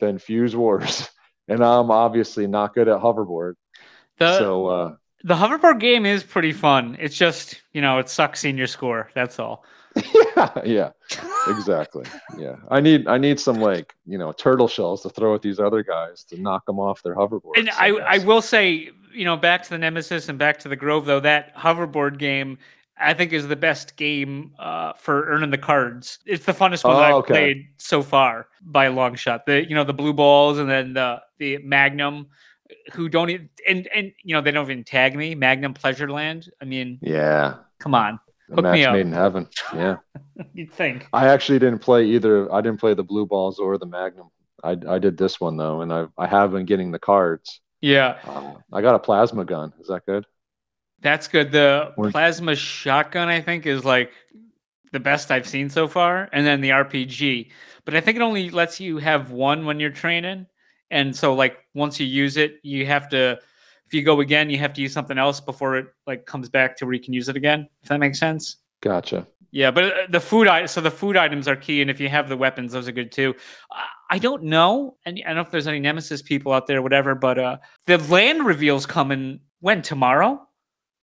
[0.00, 1.08] than Fuse Wars,
[1.48, 3.54] and I'm obviously not good at hoverboard.
[4.18, 6.96] The so uh, the hoverboard game is pretty fun.
[7.00, 9.10] It's just you know it sucks seeing your score.
[9.14, 9.64] That's all.
[10.36, 10.90] yeah, yeah,
[11.48, 12.04] exactly.
[12.36, 15.58] Yeah, I need I need some like you know turtle shells to throw at these
[15.58, 17.56] other guys to knock them off their hoverboard.
[17.56, 20.76] And I, I will say, you know, back to the Nemesis and back to the
[20.76, 22.58] Grove though, that hoverboard game
[23.00, 26.18] I think is the best game uh, for earning the cards.
[26.26, 27.32] It's the funnest one Oh, I've okay.
[27.32, 29.46] played so far by a long shot.
[29.46, 32.26] The you know the blue balls and then the the Magnum,
[32.92, 36.48] who don't even and and you know they don't even tag me Magnum Pleasureland.
[36.60, 38.20] I mean, yeah, come on,
[38.54, 38.92] Hook me up.
[38.94, 39.48] made in heaven.
[39.74, 39.96] Yeah,
[40.54, 41.06] you'd think.
[41.12, 42.52] I actually didn't play either.
[42.52, 44.28] I didn't play the blue balls or the Magnum.
[44.62, 47.60] I I did this one though, and I I have been getting the cards.
[47.80, 49.72] Yeah, Uh, I got a plasma gun.
[49.80, 50.26] Is that good?
[51.00, 51.52] that's good.
[51.52, 54.10] The Or- plasma shotgun I think is like
[54.90, 57.50] the best I've seen so far, and then the RPG.
[57.84, 60.46] But I think it only lets you have one when you're training,
[60.90, 63.38] and so like once you use it, you have to.
[63.86, 66.76] If you go again, you have to use something else before it like comes back
[66.76, 67.66] to where you can use it again.
[67.82, 68.58] If that makes sense.
[68.82, 69.26] Gotcha.
[69.50, 72.08] Yeah, but uh, the food i- so the food items are key, and if you
[72.10, 73.34] have the weapons, those are good too.
[73.72, 76.82] I- I don't know, and I don't know if there's any Nemesis people out there,
[76.82, 77.14] whatever.
[77.14, 80.46] But uh the land reveals coming when tomorrow.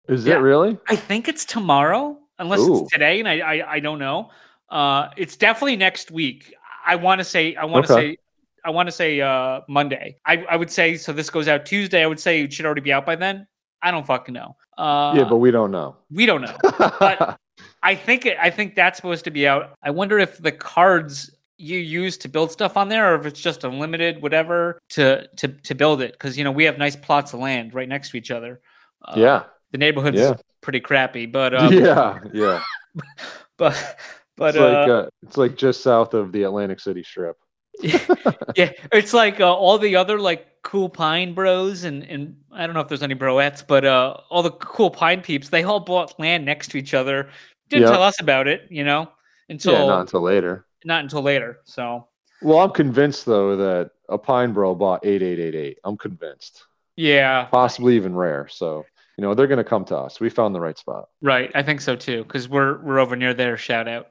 [0.07, 0.35] Is Yeah.
[0.35, 0.77] it really?
[0.87, 2.83] I think it's tomorrow, unless Ooh.
[2.83, 4.29] it's today, and I, I I don't know.
[4.69, 6.53] Uh, it's definitely next week.
[6.85, 8.11] I want to say I want to Okay.
[8.13, 8.17] say
[8.67, 10.17] I want to say uh Monday.
[10.25, 11.13] I I would say so.
[11.13, 12.03] This goes out Tuesday.
[12.03, 13.47] I would say it should already be out by then.
[13.81, 14.55] I don't fucking know.
[14.77, 15.95] Uh, yeah, but we don't know.
[16.11, 16.57] we don't know.
[16.99, 17.39] But-
[17.81, 19.73] I think it, I think that's supposed to be out.
[19.81, 23.39] I wonder if the cards you use to build stuff on there, or if it's
[23.39, 26.11] just unlimited, whatever, to to to build it.
[26.11, 28.59] Because you know we have nice plots of land right next to each other.
[29.03, 30.35] Uh, yeah, the neighborhood's Yeah.
[30.61, 32.61] pretty crappy, but um, yeah, yeah.
[33.57, 33.97] but
[34.35, 37.37] but it's like uh, uh, it's like just south of the Atlantic City Strip.
[38.55, 42.73] yeah, it's like uh, all the other like cool pine bros and and I don't
[42.73, 46.19] know if there's any broettes, but uh, all the cool pine peeps they all bought
[46.19, 47.29] land next to each other.
[47.69, 47.91] Didn't Yep.
[47.93, 49.09] tell us about it, you know,
[49.49, 50.65] until yeah, not until later.
[50.85, 51.59] not until later.
[51.65, 52.07] So
[52.41, 55.77] Well, I'm convinced though that a Pine Bro bought eight eight eight eight.
[55.83, 58.47] I'm convinced, yeah, possibly even rare.
[58.49, 58.85] So
[59.17, 60.19] you know they're gonna come to us.
[60.19, 61.09] We found the right spot.
[61.21, 61.51] right.
[61.53, 63.57] I think so too because we're we're over near there.
[63.57, 64.07] Shout out.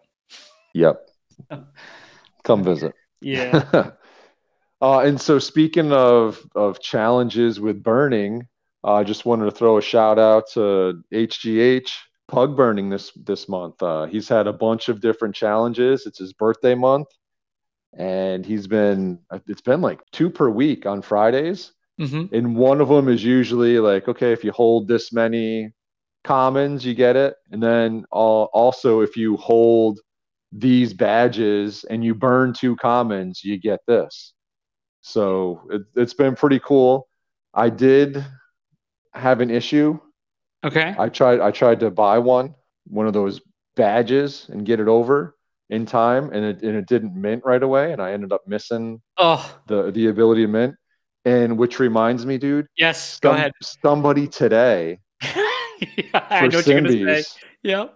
[0.74, 1.00] Yep.
[2.44, 2.94] Come visit.
[3.20, 3.60] Yeah.
[3.72, 3.92] uh,
[4.80, 8.46] and so speaking of of challenges with burning,
[8.84, 11.92] uh, I just wanted to throw a shout out to HGH
[12.28, 13.82] Pug Burning this this month.
[13.82, 16.06] Uh, he's had a bunch of different challenges.
[16.06, 17.08] It's his birthday month,
[17.96, 21.72] and he's been it's been like two per week on Fridays.
[21.98, 25.72] hmm And one of them is usually like, okay, if you hold this many
[26.24, 27.34] commons, you get it.
[27.50, 30.00] And then al- also, if you hold
[30.58, 34.32] these badges and you burn two commons, you get this.
[35.02, 37.08] So it, it's been pretty cool.
[37.54, 38.24] I did
[39.14, 39.98] have an issue.
[40.64, 40.94] Okay.
[40.98, 41.40] I tried.
[41.40, 42.54] I tried to buy one,
[42.86, 43.40] one of those
[43.76, 45.36] badges, and get it over
[45.70, 49.00] in time, and it and it didn't mint right away, and I ended up missing
[49.16, 50.74] Oh the the ability to mint.
[51.24, 53.18] And which reminds me, dude, yes.
[53.20, 53.52] Go ahead.
[53.60, 57.24] somebody today yeah, I for know what you're gonna say.
[57.64, 57.90] Symbies.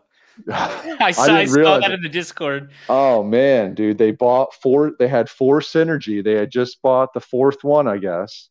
[0.52, 1.94] I saw, I didn't saw that it.
[1.94, 2.70] in the Discord.
[2.88, 4.92] oh man, dude, they bought four.
[4.98, 6.22] They had four synergy.
[6.22, 8.48] They had just bought the fourth one, I guess,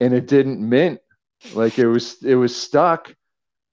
[0.00, 1.00] and it didn't mint.
[1.54, 3.14] Like it was, it was stuck.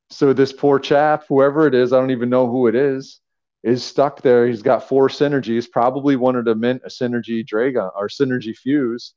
[0.10, 3.20] So this poor chap, whoever it is, I don't even know who it is,
[3.64, 4.48] is stuck there.
[4.48, 5.70] He's got four synergies.
[5.70, 9.14] Probably wanted to mint a synergy Dragon or synergy fuse,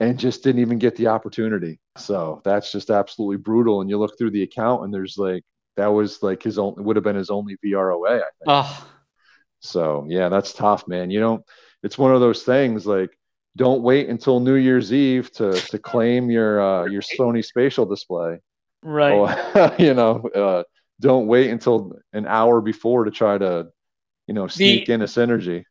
[0.00, 1.78] and just didn't even get the opportunity.
[1.96, 3.80] So that's just absolutely brutal.
[3.80, 5.44] And you look through the account, and there's like
[5.76, 8.46] that was like his only would have been his only VROA, I think.
[8.46, 8.88] Oh,
[9.60, 11.10] So yeah, that's tough, man.
[11.10, 11.44] You know,
[11.82, 13.10] it's one of those things like
[13.56, 18.38] don't wait until New Year's Eve to to claim your uh, your Sony spatial display.
[18.82, 19.12] right.
[19.12, 20.62] Or, you know, uh,
[21.00, 23.68] don't wait until an hour before to try to,
[24.26, 25.64] you know, sneak in a synergy.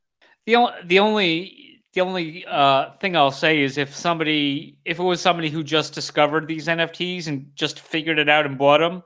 [0.45, 5.03] The only the only the only uh, thing I'll say is if somebody if it
[5.03, 9.01] was somebody who just discovered these NFTs and just figured it out and bought them,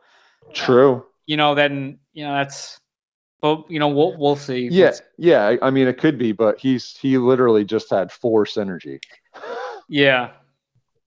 [0.54, 1.06] True.
[1.26, 2.80] you know, then you know that's.
[3.42, 4.68] But you know, we'll we'll see.
[4.70, 5.56] Yeah, yeah.
[5.62, 9.00] I- mean, it could be, but he's he literally just had four synergy.
[9.88, 10.32] yeah.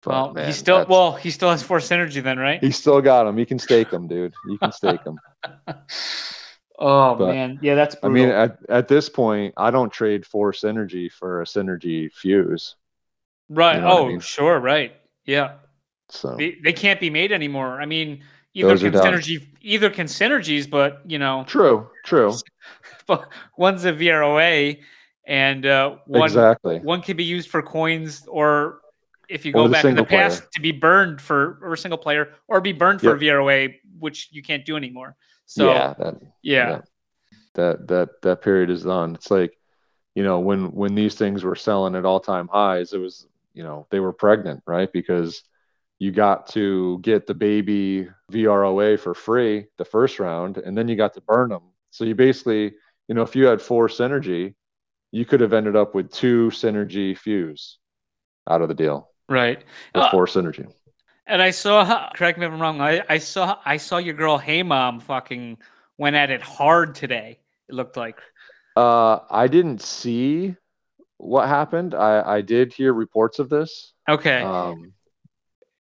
[0.03, 2.59] But, Well, man, he still that's- well he still has force energy then, right?
[2.59, 3.39] he still got him.
[3.39, 4.33] You can stake him, dude.
[4.49, 5.19] You can stake him.
[6.79, 10.65] oh but- man, yeah, that's I mean, at, at this point, I don't trade force
[10.65, 12.77] energy for a synergy fuse.
[13.51, 13.75] right?
[13.77, 14.21] you know what I oh, mean?
[14.21, 14.95] sure, right.
[15.27, 15.57] Yeah,
[16.09, 17.81] So they, they can't be made anymore.
[17.81, 18.25] I mean,
[18.55, 22.35] either Those can synergy either can synergies, but you know, True, true,
[23.07, 24.81] but one's a VROA,
[25.27, 26.79] and uh, one exactly.
[26.81, 28.81] one can be used for coins or
[29.31, 30.21] if you go back in the single player.
[30.23, 34.29] past to be burned for or a single player or be burned for VROA, which
[34.33, 35.17] you can't do anymore.
[35.47, 36.69] So yeah, that, yeah.
[36.69, 36.81] yeah.
[37.55, 39.15] that that that period is done.
[39.15, 39.57] It's like,
[40.15, 43.63] you know, when when these things were selling at all time highs, it was, you
[43.63, 44.93] know, they were pregnant, right?
[44.93, 45.43] Because
[46.01, 50.97] you got to get the baby VROA for free the first round, and then you
[50.97, 51.63] got to burn them.
[51.91, 52.73] So you basically,
[53.07, 54.55] you know, if you had four synergy,
[55.13, 57.79] you could have ended up with two synergy fuse
[58.49, 59.63] out of the deal right.
[59.95, 60.73] or Uh, four synergy.
[61.27, 62.81] And I saw, correct me if I'm wrong.
[62.81, 65.59] I, I saw, I saw your girl, Hey Mom, fucking
[65.99, 67.39] went at it hard today.
[67.69, 68.19] It looked like.
[68.75, 70.57] Uh, I didn't see
[71.19, 71.95] what happened.
[71.95, 73.93] I I did hear reports of this.
[74.09, 74.95] Okay, Um,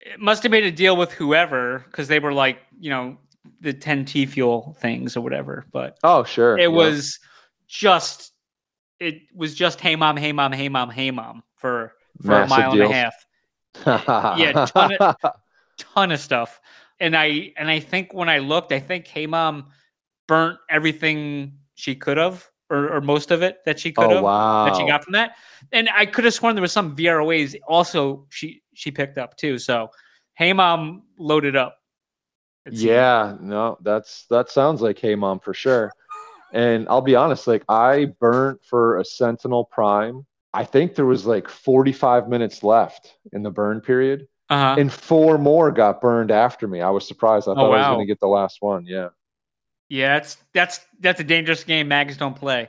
[0.03, 3.16] it must have made a deal with whoever because they were like, you know,
[3.61, 5.64] the 10 T fuel things or whatever.
[5.72, 6.59] But oh, sure.
[6.59, 6.66] it yeah.
[6.68, 7.18] was
[7.68, 8.32] just,
[8.98, 12.61] it was just Hey Mom, Hey Mom, Hey Mom, Hey Mom for for Massive a
[12.61, 12.90] mile deals.
[12.90, 13.26] and a half.
[14.38, 15.14] yeah, ton
[15.78, 16.61] ton of stuff.
[17.00, 19.66] And I and I think when I looked, I think Hey Mom
[20.26, 24.22] burnt everything she could have, or, or most of it that she could oh have
[24.22, 24.64] wow.
[24.66, 25.36] that she got from that.
[25.72, 29.58] And I could have sworn there was some VROAs also she she picked up too.
[29.58, 29.90] So
[30.34, 31.78] Hey Mom loaded up.
[32.70, 35.92] Yeah, no, that's that sounds like Hey Mom for sure.
[36.52, 40.26] And I'll be honest, like I burnt for a Sentinel Prime.
[40.52, 44.76] I think there was like 45 minutes left in the burn period, Uh-huh.
[44.78, 46.82] and four more got burned after me.
[46.82, 47.48] I was surprised.
[47.48, 48.84] I Oh, thought I was going to get the last one.
[48.86, 49.08] Yeah.
[49.88, 51.88] yeah, that's that's that's a dangerous game.
[51.88, 52.68] Mags don't play.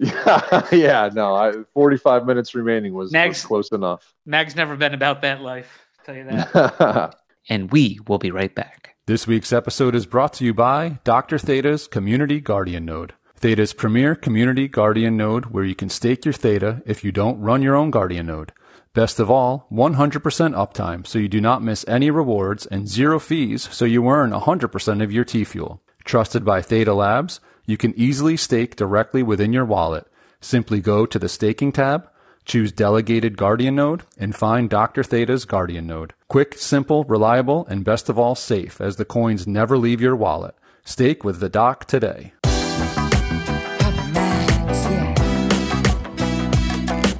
[0.00, 4.14] Yeah, yeah, no, I, 45 minutes remaining was, was close enough.
[4.24, 5.86] Mag's never been about that life.
[5.98, 7.14] I'll tell you that.
[7.48, 8.96] and we will be right back.
[9.06, 11.38] This week's episode is brought to you by Dr.
[11.38, 13.14] Theta's Community Guardian Node.
[13.36, 17.62] Theta's premier community guardian node where you can stake your Theta if you don't run
[17.62, 18.52] your own guardian node.
[18.92, 23.66] Best of all, 100% uptime so you do not miss any rewards and zero fees
[23.72, 25.82] so you earn 100% of your T-Fuel.
[26.04, 27.40] Trusted by Theta Labs,
[27.70, 30.04] you can easily stake directly within your wallet.
[30.40, 32.08] Simply go to the staking tab,
[32.44, 35.04] choose delegated guardian node, and find Dr.
[35.04, 36.12] Theta's guardian node.
[36.26, 40.56] Quick, simple, reliable, and best of all safe as the coins never leave your wallet.
[40.84, 42.32] Stake with the doc today.
[42.42, 45.14] Papa Mags, yeah.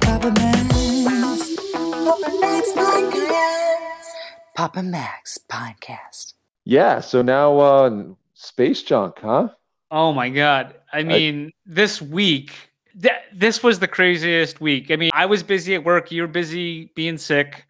[0.01, 1.55] Papa Mags.
[4.55, 5.47] Papa Mags Podcast.
[5.49, 6.33] Podcast.
[6.65, 9.49] yeah, so now uh, space junk, huh?
[9.91, 10.75] Oh my god!
[10.93, 12.53] I mean, this week,
[12.99, 14.89] th- this was the craziest week.
[14.89, 16.11] I mean, I was busy at work.
[16.11, 17.65] You were busy being sick.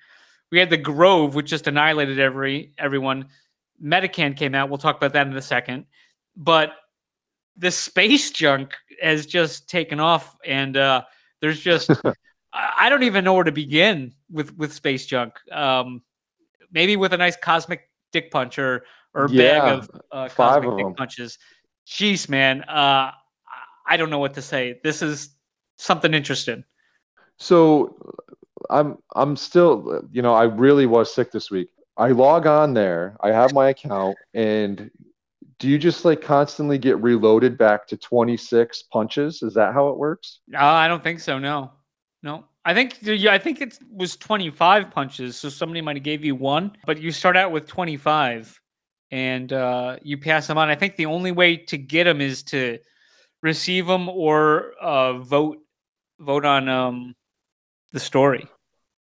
[0.51, 3.29] We had the Grove, which just annihilated every everyone.
[3.83, 4.69] Medican came out.
[4.69, 5.85] We'll talk about that in a second.
[6.37, 6.73] But
[7.57, 11.01] the space junk has just taken off, and uh,
[11.39, 11.89] there's just
[12.53, 15.33] I I don't even know where to begin with with space junk.
[15.51, 16.03] Um,
[16.71, 20.69] maybe with a nice cosmic dick punch or or a bag of uh, five cosmic
[20.71, 21.37] of dick punches.
[21.91, 23.11] Jeez, man, uh,
[23.85, 24.79] I- don't know what to say.
[24.81, 25.35] This is
[25.77, 26.63] something interesting.
[27.35, 27.97] So
[28.69, 31.67] I'm I'm still you know I really was sick this week.
[31.97, 34.89] I log on there, I have my account, and
[35.59, 39.43] do you just like constantly get reloaded back to 26 punches?
[39.43, 40.39] Is that how it works?
[40.53, 41.37] Uh, I don't think so.
[41.37, 41.71] No,
[42.23, 42.45] no.
[42.63, 45.35] I think I think it was 25 punches.
[45.35, 48.60] So somebody might have gave you one, but you start out with 25,
[49.11, 50.69] and uh, you pass them on.
[50.69, 52.79] I think the only way to get them is to
[53.41, 55.57] receive them or uh, vote
[56.19, 57.15] vote on um,
[57.91, 58.47] the story.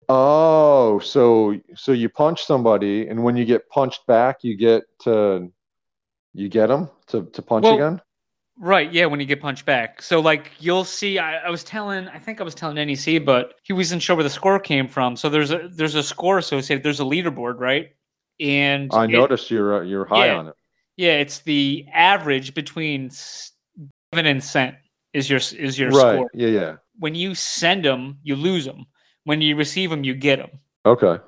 [0.10, 5.52] Oh, so so you punch somebody, and when you get punched back, you get to
[6.34, 8.02] you get them to to punch Well, again.
[8.60, 10.02] Right, yeah, when you get punched back.
[10.02, 13.56] So like you'll see I, I was telling I think I was telling NEC, but
[13.64, 15.16] he wasn't sure where the score came from.
[15.16, 17.90] So there's a there's a score associated, there's a leaderboard, right?
[18.40, 20.36] And I it- noticed you're uh, you're high Yeah.
[20.38, 20.56] on it.
[20.96, 24.76] yeah, it's the average between seven and cent
[25.14, 26.16] is your is your Right?
[26.16, 26.30] score.
[26.34, 26.76] Yeah, yeah.
[27.00, 28.86] When you send them, you lose them.
[29.24, 30.52] When you receive them, you get them.
[30.86, 31.22] Okay.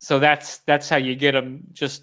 [0.00, 1.64] So that's that's how you get them.
[1.72, 2.02] Just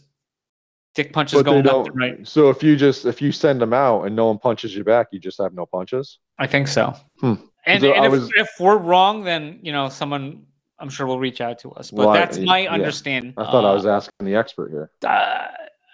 [0.95, 2.28] dick punches But going left and right.
[2.28, 5.08] So if you just if you send them out and no one punches you back,
[5.12, 6.20] you just have no punches.
[6.39, 6.93] I think so.
[7.20, 7.34] Hmm.
[7.66, 10.45] And, So and if, was- if we're wrong, then you know someone
[10.80, 11.92] I'm sure will reach out to us.
[11.92, 12.72] But Well, I- that's my yeah.
[12.74, 13.34] understanding.
[13.38, 14.92] I thought I Uh, was asking the expert here.
[15.08, 15.48] uh,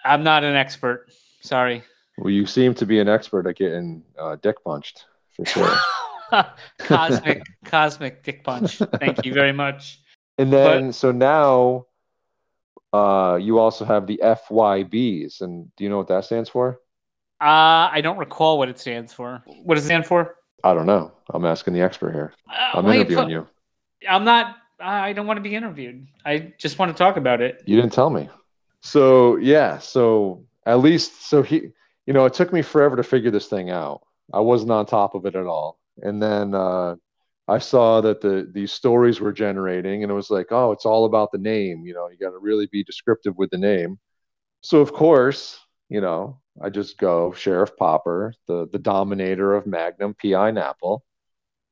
[0.04, 1.06] I'm not an expert.
[1.42, 1.82] Sorry.
[2.18, 5.74] Well, you seem to be an expert at getting uh, dick punched for sure.
[6.78, 8.78] cosmic, cosmic dick punch.
[8.98, 10.00] Thank you very much.
[10.38, 11.86] and then so now,
[12.92, 16.80] uh, you also have the FYBs, and do you know what that stands for?
[17.40, 19.42] Uh, I don't recall what it stands for.
[19.64, 20.36] What does it stand for?
[20.64, 21.12] I don't know.
[21.30, 22.32] I'm asking the expert here.
[22.48, 23.46] Uh, I'm interviewing you.
[24.08, 24.56] I'm not.
[24.82, 26.06] I don't want to be interviewed.
[26.24, 27.62] I just want to talk about it.
[27.66, 28.28] You didn't tell me.
[28.80, 31.70] So yeah, so at least so he,
[32.06, 34.02] you know, it took me forever to figure this thing out.
[34.32, 36.96] I wasn't on top of it at all, and then uh,
[37.48, 41.04] I saw that the these stories were generating, and it was like, oh, it's all
[41.04, 41.84] about the name.
[41.86, 43.98] You know, you got to really be descriptive with the name.
[44.62, 45.58] So of course,
[45.88, 51.00] you know, I just go Sheriff Popper, the the dominator of Magnum PI Napple,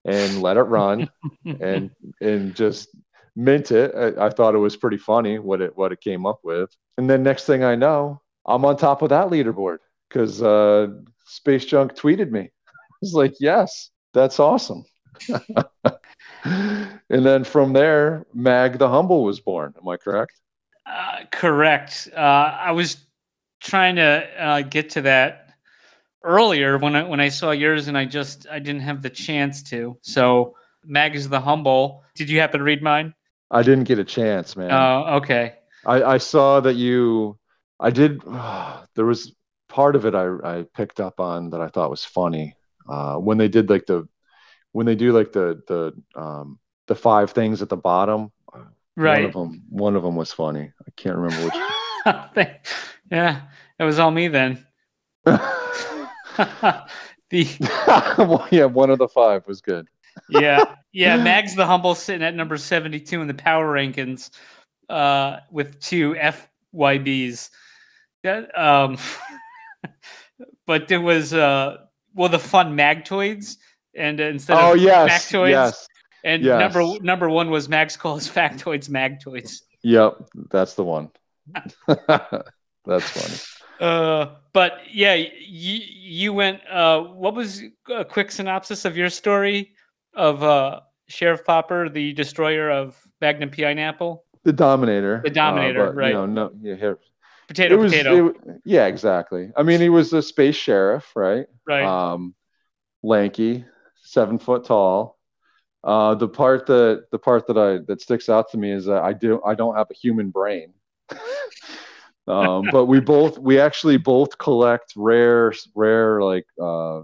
[0.05, 1.11] and let it run,
[1.61, 1.91] and
[2.21, 2.89] and just
[3.37, 3.93] mint it.
[3.95, 7.09] I, I thought it was pretty funny what it what it came up with, and
[7.09, 9.79] then next thing I know, I'm on top of that leaderboard
[10.09, 10.89] because uh,
[11.27, 12.41] Space Junk tweeted me.
[12.69, 14.85] I was like, yes, that's awesome.
[16.45, 19.75] and then from there, Mag the Humble was born.
[19.81, 20.33] Am I correct?
[20.87, 22.09] Uh, correct.
[22.15, 22.97] Uh, I was
[23.61, 25.50] trying to uh, get to that
[26.23, 29.63] earlier when I when I saw yours, and I just I didn't have the chance
[29.65, 29.97] to.
[30.03, 30.55] So
[30.85, 32.05] Mag is the humble.
[32.15, 33.15] Did you happen to read mine?
[33.51, 34.71] I didn't get a chance, man.
[34.71, 35.55] Oh, okay.
[35.85, 37.39] I, I saw that you.
[37.79, 38.23] I did.
[38.95, 39.35] there was
[39.69, 42.57] part of it I, I picked up on that I thought was funny
[42.89, 44.09] uh, when they did like the
[44.73, 48.33] when they do like the the um, the five things at the bottom.
[48.97, 49.21] Right.
[49.21, 49.63] One of them.
[49.71, 50.73] One of them was funny.
[50.81, 52.47] I can't remember which.
[53.11, 53.43] yeah,
[53.79, 54.67] it was all me then.
[57.31, 57.49] the
[58.19, 59.89] well, yeah, one of the five was good.
[60.29, 64.31] yeah yeah Mag's the humble sitting at number seventy two in the power rankings,
[64.89, 66.15] uh, with two
[66.75, 67.51] FYBs.
[68.23, 68.99] That um,
[70.67, 71.79] but there was uh,
[72.15, 73.57] well the fun Magtoids,
[73.95, 75.89] and uh, instead Oh of yes, Factoids, yes,
[76.25, 76.59] and yes.
[76.59, 79.63] number number one was Max calls Factoids Magtoids.
[79.83, 80.17] yep,
[80.51, 81.11] that's the one.
[81.87, 83.60] that's funny.
[83.81, 86.61] Uh, but yeah, you you went.
[86.69, 89.73] Uh, what was a quick synopsis of your story
[90.15, 94.25] of uh Sheriff Popper, the destroyer of Magnum Pineapple?
[94.45, 95.21] The Dominator.
[95.25, 96.09] The Dominator, uh, but, right.
[96.09, 96.99] You know, no, yeah, here.
[97.49, 98.29] Potato, it was, potato.
[98.29, 99.51] it- yeah, exactly.
[99.57, 101.47] I mean, he was a space sheriff, right?
[101.67, 101.85] right.
[101.85, 102.35] Um,
[103.03, 103.65] lanky,
[104.03, 105.19] seven foot tall.
[105.83, 109.03] Uh, the part that the part that I that sticks out to me is that
[109.03, 110.75] I do I don't have a human brain.
[112.31, 117.03] um, but we both we actually both collect rare rare like uh,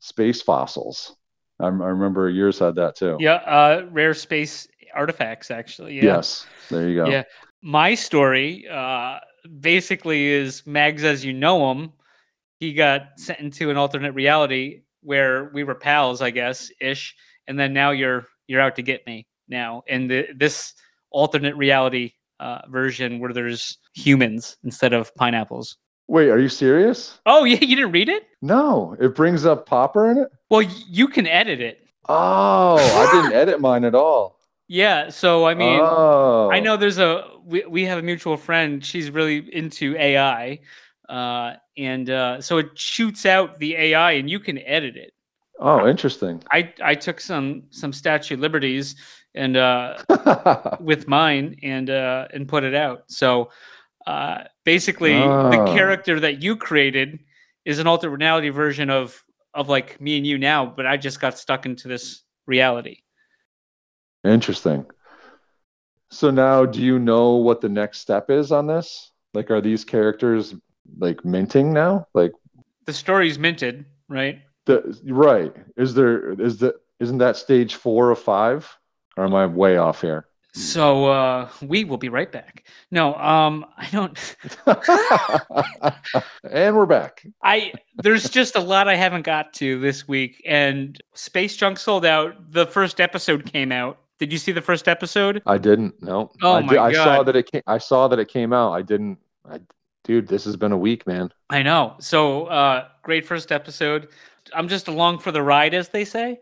[0.00, 1.14] space fossils.
[1.60, 3.16] I, I remember yours had that too.
[3.20, 3.34] yeah.
[3.34, 5.96] Uh, rare space artifacts, actually.
[5.96, 6.04] Yeah.
[6.04, 7.10] Yes, there you go.
[7.10, 7.24] Yeah.
[7.62, 9.18] My story, uh,
[9.60, 11.92] basically is Mags as you know him.
[12.60, 17.14] He got sent into an alternate reality where we were pals, I guess, ish,
[17.46, 20.74] and then now you're you're out to get me now in the, this
[21.10, 22.12] alternate reality
[22.44, 25.78] uh, version where there's humans instead of pineapples.
[26.08, 27.18] Wait, are you serious?
[27.24, 28.24] Oh yeah, you didn't read it?
[28.42, 30.28] No, it brings up Popper in it.
[30.50, 31.86] Well, you can edit it.
[32.08, 34.38] Oh, I didn't edit mine at all.
[34.68, 35.08] Yeah.
[35.08, 36.50] So I mean, oh.
[36.52, 38.84] I know there's a we, we have a mutual friend.
[38.84, 40.60] She's really into AI,
[41.08, 45.12] uh, and uh, so it shoots out the AI, and you can edit it.
[45.60, 46.42] Oh, interesting.
[46.52, 48.96] I I took some some statute liberties
[49.34, 53.04] and uh, with mine and uh, and put it out.
[53.08, 53.50] So
[54.06, 55.72] uh, basically, the Oh.
[55.74, 57.18] character that you created
[57.64, 59.20] is an alternate reality version of
[59.54, 62.98] of like me and you now, but I just got stuck into this reality.
[64.24, 64.86] Interesting.
[66.10, 69.10] So now, do you know what the next step is on this?
[69.32, 70.54] Like, are these characters
[70.98, 72.06] like minting now?
[72.14, 72.32] Like,
[72.84, 74.40] The story's minted, right?
[74.66, 75.52] the right?
[75.76, 78.70] Is there is that isn't that stage four of five?
[79.16, 80.26] Or am I way off here?
[80.56, 82.64] So uh, we will be right back.
[82.92, 84.36] No, um, I don't.
[86.48, 87.26] and we're back.
[87.42, 92.06] I there's just a lot I haven't got to this week, and Space Junk sold
[92.06, 92.52] out.
[92.52, 93.98] The first episode came out.
[94.20, 95.42] Did you see the first episode?
[95.44, 96.00] I didn't.
[96.00, 96.30] No.
[96.40, 97.62] Oh I, my I saw that it came.
[97.66, 98.74] I saw that it came out.
[98.74, 99.18] I didn't.
[99.50, 99.58] I,
[100.04, 101.32] dude, this has been a week, man.
[101.50, 101.96] I know.
[101.98, 104.06] So uh, great first episode.
[104.54, 106.38] I'm just along for the ride, as they say,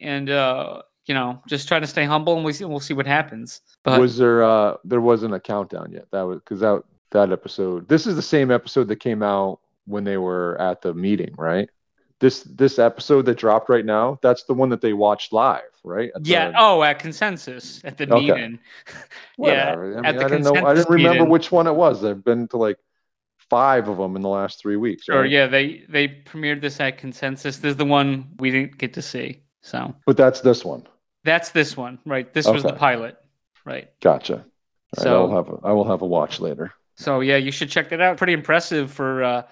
[0.00, 3.06] and uh, you know, just trying to stay humble, and we see, we'll see what
[3.06, 3.62] happens.
[3.82, 4.44] But was there?
[4.44, 6.06] uh There wasn't a countdown yet.
[6.12, 7.88] That was because that that episode.
[7.88, 11.68] This is the same episode that came out when they were at the meeting, right?
[12.20, 14.18] This this episode that dropped right now.
[14.22, 16.10] That's the one that they watched live, right?
[16.14, 16.52] At the- yeah.
[16.58, 18.26] Oh, at consensus at the Okay.
[18.32, 18.58] meeting.
[19.38, 19.74] yeah.
[19.76, 19.94] Whatever.
[19.94, 20.66] I, at mean, the I didn't know.
[20.66, 21.28] I didn't remember meeting.
[21.30, 22.04] which one it was.
[22.04, 22.76] I've been to like
[23.48, 25.08] five of them in the last three weeks.
[25.08, 27.56] Or yeah, they they premiered this at consensus.
[27.58, 29.40] This is the one we didn't get to see.
[29.62, 30.86] So But that's this one.
[31.28, 32.32] That's this one, right?
[32.32, 33.16] This was the pilot,
[33.64, 33.88] right?
[34.00, 34.44] Gotcha.
[34.98, 36.72] I So will have a, I will have a watch later.
[36.96, 38.16] so yeah, you should check that out.
[38.16, 39.42] Pretty impressive for uh,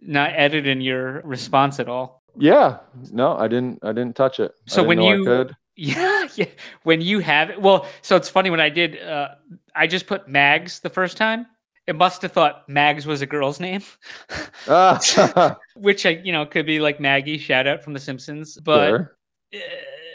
[0.00, 2.22] not editing your response at all.
[2.38, 2.78] Yeah,
[3.12, 3.78] no, I didn't.
[3.82, 4.52] I didn't touch it.
[4.66, 5.56] So when you- could.
[5.74, 6.44] Yeah, yeah.
[6.82, 9.00] When you have it, well, so it's funny when I did.
[9.02, 9.28] Uh,
[9.74, 11.46] I just put Mags the first time.
[11.86, 13.80] It must have thought Mags was a girl's name,
[14.68, 18.58] Ah, which I, you know, could be like Maggie, shout out from The Simpsons.
[18.62, 19.16] But sure.
[19.54, 19.58] uh,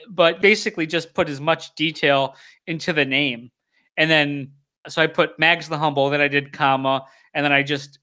[0.09, 2.35] but basically just put as much detail
[2.65, 3.51] into the name
[3.97, 4.51] and then
[4.87, 7.99] so i put mags the humble then i did comma and then i just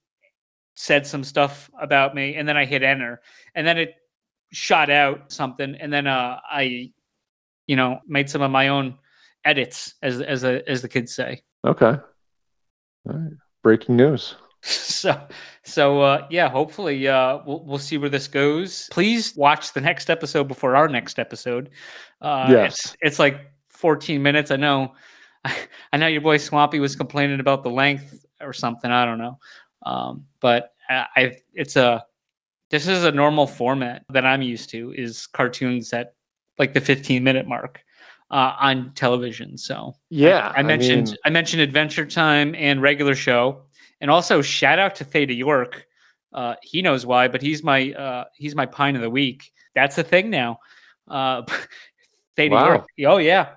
[0.74, 3.20] said some stuff about me and then i hit enter
[3.54, 3.94] and then it
[4.52, 6.90] shot out something and then uh i
[7.66, 8.96] you know made some of my own
[9.44, 11.86] edits as as the as the kids say Okay.
[11.86, 12.00] All
[13.06, 13.32] right.
[13.62, 14.34] Breaking news.
[14.68, 15.20] so
[15.62, 18.88] so uh yeah hopefully uh we'll, we'll see where this goes.
[18.90, 21.70] Please watch the next episode before our next episode.
[22.22, 22.72] Uh Yes.
[22.72, 24.50] it's, it's like 14 minutes.
[24.50, 24.94] I know
[25.92, 28.90] i know your boy swampy was complaining about the length or something.
[28.90, 29.38] I don't know.
[29.82, 32.04] Um but i, I it's a
[32.70, 36.14] this is a normal format that i'm used to is cartoons at
[36.58, 37.84] like the 15 minute mark
[38.30, 39.56] uh, on television.
[39.56, 43.62] So Yeah, I mentioned mean, I mentioned Adventure Time and regular show,
[44.00, 45.86] and also shout out to Theta York.
[46.32, 49.52] Uh, he knows why, but he's my uh, he's my pine of the week.
[49.74, 50.58] That's the thing now.
[51.08, 51.42] Uh,
[52.36, 52.66] Theta Wow.
[52.66, 52.86] York.
[53.06, 53.50] Oh yeah,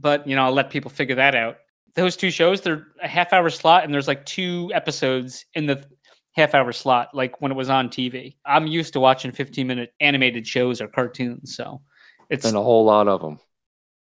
[0.00, 1.58] but you know I'll let people figure that out.
[1.94, 5.84] Those two shows, they're a half hour slot, and there's like two episodes in the
[6.32, 8.36] half hour slot, like when it was on TV.
[8.44, 11.80] I'm used to watching 15 minute animated shows or cartoons, so
[12.28, 13.38] it's and a whole lot of them.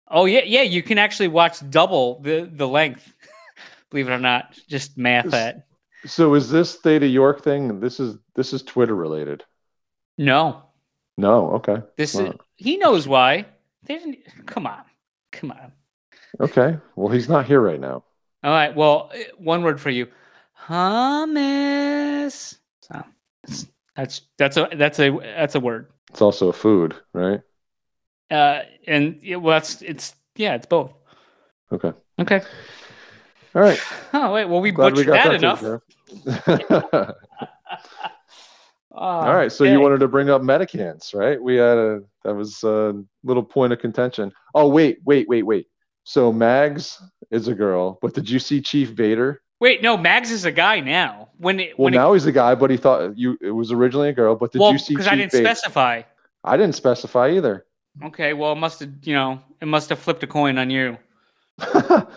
[0.09, 0.61] Oh yeah, yeah.
[0.61, 3.13] You can actually watch double the the length.
[3.91, 5.67] Believe it or not, just math at.
[6.05, 7.79] So is this Theta York thing?
[7.79, 9.43] This is this is Twitter related.
[10.17, 10.63] No,
[11.17, 13.45] No, okay, this is he knows why.
[13.83, 14.17] They didn't.
[14.45, 14.83] Come on,
[15.31, 15.71] come on.
[16.39, 16.77] okay.
[16.95, 18.03] Well, he's not here right now.
[18.43, 18.75] All right.
[18.75, 20.07] Well, uh, one word for you,
[20.67, 22.57] hummus.
[22.81, 23.03] So
[23.95, 25.89] that's that's a that's a that's a word.
[26.11, 27.41] It's also a food, right?
[28.31, 30.93] Uh, and yeah, well, that's it's yeah, it's both.
[31.71, 31.93] Okay.
[32.19, 32.41] Okay.
[33.55, 33.79] All right.
[34.17, 34.45] Oh wait.
[34.45, 35.61] Well, we Glad we butchered that, taken enough.
[35.61, 37.13] Oh,
[38.91, 39.51] All ah, right.
[39.51, 41.41] So you wanted to bring up Medicans, right?
[41.41, 44.31] We had a that was a little point of contention.
[44.53, 45.67] Oh wait, wait, wait, wait.
[46.05, 49.41] So Mags is a girl, but did you see Chief Vader?
[49.59, 49.81] wait.
[49.81, 51.27] No, Mags is a guy now.
[51.37, 53.73] When it Well, when it now he's a guy, but he thought you it was
[53.73, 54.37] originally a girl.
[54.37, 54.97] But did well, you see Chief?
[54.99, 55.43] because I didn't Vader?
[55.43, 56.03] specify.
[56.45, 57.65] I didn't specify either.
[58.01, 60.97] Okay, well, it must have, you know, it must have flipped a coin on you.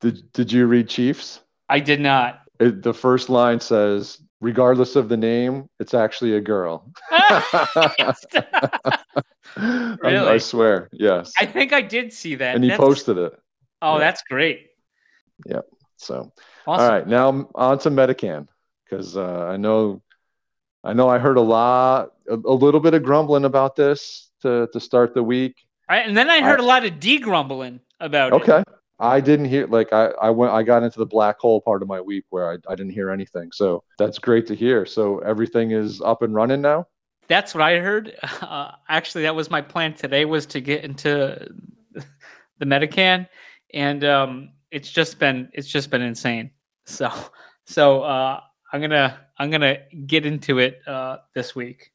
[0.00, 1.40] did Did you read Chiefs?
[1.68, 2.42] I did not.
[2.60, 6.90] It, the first line says, regardless of the name, it's actually a girl.
[7.10, 8.96] I-
[10.34, 11.32] I swear, yes.
[11.38, 12.54] I think I did see that.
[12.54, 13.32] and he That's- posted it.
[13.82, 13.98] Oh, yeah.
[14.00, 14.68] that's great.
[15.46, 15.66] Yep.
[15.98, 16.32] So,
[16.66, 16.84] Awesome.
[16.84, 18.48] all right, now on to Medican
[18.84, 20.02] because uh, I know,
[20.84, 24.68] I know, I heard a lot, a, a little bit of grumbling about this to
[24.72, 25.56] to start the week.
[25.90, 28.36] Right, and then I heard I- a lot of degrumbling about it.
[28.42, 28.62] Okay,
[28.98, 31.88] I didn't hear like I I went I got into the black hole part of
[31.88, 33.52] my week where I I didn't hear anything.
[33.52, 34.86] So that's great to hear.
[34.86, 36.86] So everything is up and running now.
[37.28, 38.16] That's what I heard.
[38.42, 41.48] Uh, actually, that was my plan today was to get into
[42.58, 43.26] the Medican,
[43.74, 46.50] and um, it's just been it's just been insane.
[46.84, 47.10] So
[47.64, 48.40] so uh,
[48.72, 51.90] I'm gonna I'm gonna get into it uh, this week.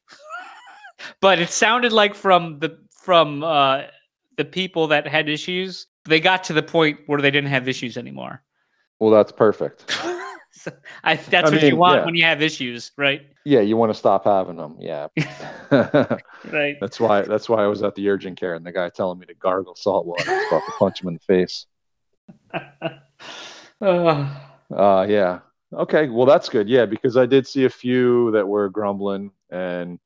[1.22, 3.84] but it sounded like from the from uh,
[4.38, 7.97] the people that had issues, they got to the point where they didn't have issues
[7.97, 8.43] anymore.
[8.99, 9.89] Well, that's perfect.
[10.52, 10.72] so
[11.04, 12.06] I, that's I what you want yeah.
[12.06, 13.22] when you have issues, right?
[13.45, 14.78] Yeah, you want to stop having them.
[14.80, 15.08] Yeah.
[16.52, 16.76] Right.
[16.82, 19.28] that's why that's why I was at the urgent care and the guy telling me
[19.28, 20.30] to gargle salt water.
[20.30, 21.66] I was about to punch him in the face.
[23.80, 24.36] Uh,
[24.76, 25.39] Uh yeah.
[25.74, 26.68] Okay, well that's good.
[26.68, 29.99] Yeah, because I did see a few that were grumbling and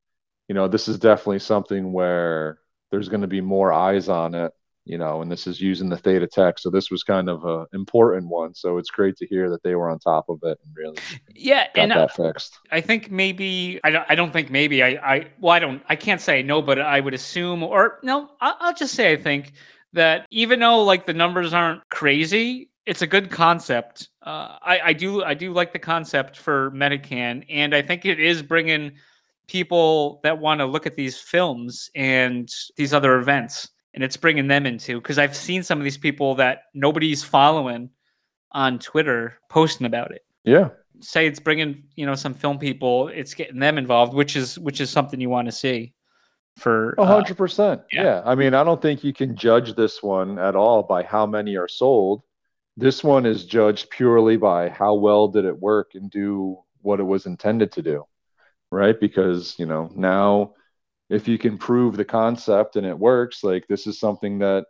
[0.48, 2.60] you know, this is definitely something where
[2.92, 4.54] there's going to be more eyes on it,
[4.86, 6.60] you know, and this is using the theta tech.
[6.60, 8.54] So this was kind of a important one.
[8.54, 10.98] So it's great to hear that they were on top of it and really
[11.34, 12.60] yeah, got and uh, that fixed.
[12.72, 14.06] I think maybe I don't.
[14.08, 14.88] I don't think maybe I.
[14.88, 15.82] I well, I don't.
[15.90, 19.18] I can't say no, but I would assume, or no, I'll, I'll just say I
[19.18, 19.54] think
[19.94, 24.10] that even though like the numbers aren't crazy, it's a good concept.
[24.22, 25.24] Uh, I, I do.
[25.24, 28.92] I do like the concept for Medican, and I think it is bringing
[29.48, 34.48] people that want to look at these films and these other events, and it's bringing
[34.48, 37.90] them into because I've seen some of these people that nobody's following
[38.52, 40.70] on Twitter posting about it Yeah.
[41.00, 44.80] say it's bringing you know some film people it's getting them involved which is which
[44.82, 45.94] is something you want to see
[46.58, 47.82] for A uh, hundred percent.
[47.92, 48.22] Yeah.
[48.26, 51.58] I mean, I don't think you can judge this one at all by how many
[51.58, 52.22] are sold.
[52.78, 57.04] This one is judged purely by how well did it work and do what it
[57.04, 58.06] was intended to do,
[58.72, 58.98] right?
[58.98, 60.54] Because, you know, now
[61.10, 64.66] if you can prove the concept and it works, like this is something that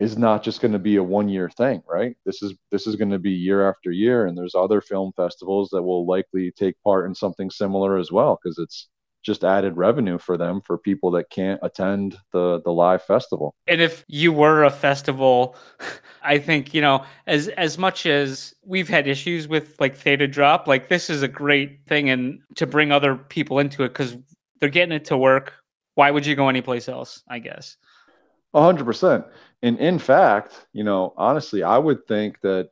[0.00, 2.16] is not just going to be a one year thing, right?
[2.26, 5.70] This is this is going to be year after year and there's other film festivals
[5.70, 8.88] that will likely take part in something similar as well because it's
[9.24, 13.54] just added revenue for them for people that can't attend the the live festival.
[13.66, 15.56] And if you were a festival,
[16.22, 20.68] I think, you know, as as much as we've had issues with like Theta Drop,
[20.68, 24.16] like this is a great thing and to bring other people into it cuz
[24.64, 25.52] they're getting it to work.
[25.94, 27.76] Why would you go anyplace else, I guess?
[28.54, 29.26] A hundred percent.
[29.62, 32.70] And in fact, you know, honestly, I would think that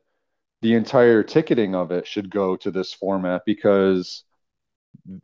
[0.63, 4.25] the entire ticketing of it should go to this format because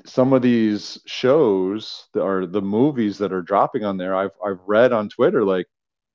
[0.05, 4.61] some of these shows that are the movies that are dropping on there, I've I've
[4.67, 5.69] read on Twitter like,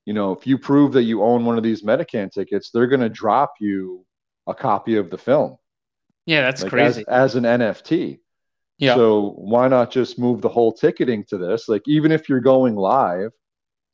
[0.06, 3.02] you know, if you prove that you own one of these Metacan tickets, they're going
[3.02, 4.06] to drop you
[4.46, 5.58] a copy of the film.
[6.28, 7.04] Yeah, that's like, crazy.
[7.08, 8.20] As, as an NFT.
[8.78, 8.96] Yeah.
[8.96, 11.70] So why not just move the whole ticketing to this?
[11.70, 13.32] Like even if you're going live,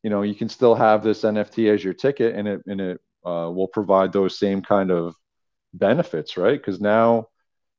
[0.03, 3.01] you know, you can still have this NFT as your ticket, and it and it
[3.25, 5.15] uh, will provide those same kind of
[5.73, 6.59] benefits, right?
[6.59, 7.27] Because now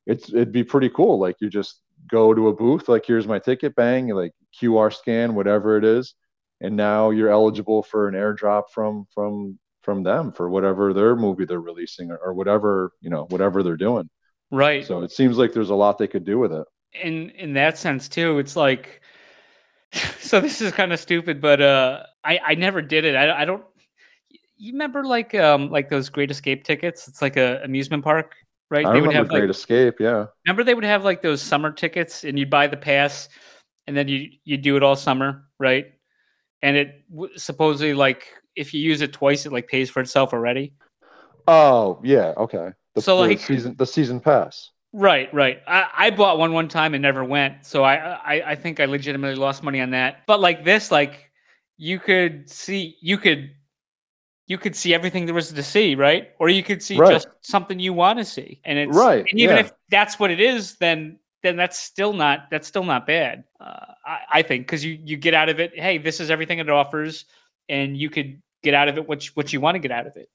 [0.07, 1.19] it's it'd be pretty cool.
[1.19, 1.81] Like you just
[2.11, 6.15] go to a booth, like here's my ticket, bang, like QR scan, whatever it is,
[6.61, 11.47] and now you're eligible for an airdrop from from from them for whatever their movie
[11.47, 14.09] they're releasing or, or whatever you know whatever they're doing.
[14.51, 14.85] right.
[14.85, 16.67] So it seems like there's a lot they could do with it.
[16.93, 19.01] In in that sense too it's like
[20.21, 23.45] so this is kind of stupid but uh i i never did it i, I
[23.45, 23.63] don't
[24.57, 28.35] you remember like um like those great escape tickets it's like a amusement park
[28.71, 30.27] right I they would have Great like Escape, yeah.
[30.47, 33.29] remember they would have like those summer tickets and you'd buy the pass
[33.87, 35.87] and then you you do it all summer right
[36.63, 38.27] and it w- supposedly like
[38.57, 40.73] if you use it twice it like pays for itself already
[41.49, 42.69] Oh yeah, okay.
[42.95, 44.71] The, So, the like- season the season pass.
[44.93, 45.61] Right, right.
[45.67, 48.87] I, I bought one one time and never went, so I, I I think I
[48.87, 50.27] legitimately lost money on that.
[50.27, 51.31] But like this, like
[51.77, 53.53] you could see, you could,
[54.49, 56.31] you could see everything there was to see, right?
[56.41, 57.11] Or you could see Right.
[57.13, 59.63] just something you want to see, and it's Right, And even yeah.
[59.63, 63.45] if that's what it is, then then that's still not that's still not bad.
[63.61, 65.79] Uh, I, I think because you you get out of it.
[65.79, 67.27] Hey, this is everything it offers,
[67.69, 70.07] and you could get out of it what you, what you want to get out
[70.09, 70.29] of it.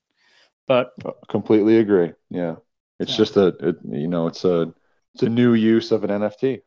[0.68, 2.14] But Uh, Completely agree.
[2.30, 2.56] Yeah.
[3.00, 3.18] It's Yeah.
[3.18, 4.74] just a it, you know, it's a
[5.14, 6.62] it's a new use of an NFT,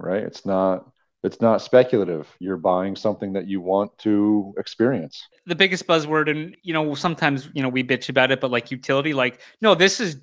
[0.00, 0.22] right?
[0.22, 0.90] It's not
[1.22, 2.28] it's not speculative.
[2.38, 5.26] You're buying something that you want to experience.
[5.46, 8.70] the biggest buzzword and you know sometimes you know we bitch about it but like
[8.70, 10.16] utility like no this is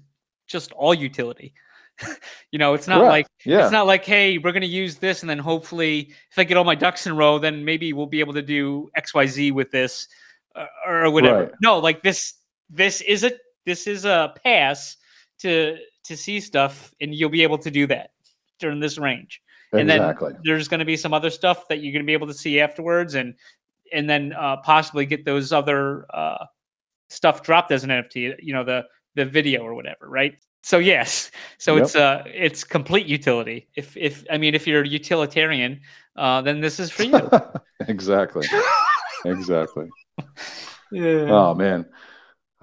[0.48, 1.54] just all utility
[2.52, 3.12] you know it's not Correct.
[3.12, 3.64] like Yeah.
[3.64, 6.58] it's not like hey we're going to use this and then hopefully if i get
[6.58, 9.72] all my ducks in a row then maybe we'll be able to do xyz with
[9.72, 10.08] this
[10.56, 11.52] uh, or whatever Right.
[11.62, 12.34] no like this
[12.70, 13.32] this is a
[13.66, 14.98] this is a pass
[15.40, 18.12] to to see stuff and you'll be able to do that
[18.60, 19.42] during this range
[19.74, 22.28] and then there's going to be some other stuff that you're going to be able
[22.28, 23.34] to see afterwards and
[23.92, 26.46] and then uh, possibly get those other uh,
[27.10, 28.84] stuff dropped as an nft you know the
[29.16, 31.84] the video or whatever right so yes so Yep.
[31.84, 35.80] it's uh it's complete utility if if i mean if you're a utilitarian
[36.16, 37.30] uh then this is for you
[37.88, 38.48] exactly.
[39.26, 39.90] exactly.
[40.92, 41.28] yeah.
[41.30, 41.86] Oh man.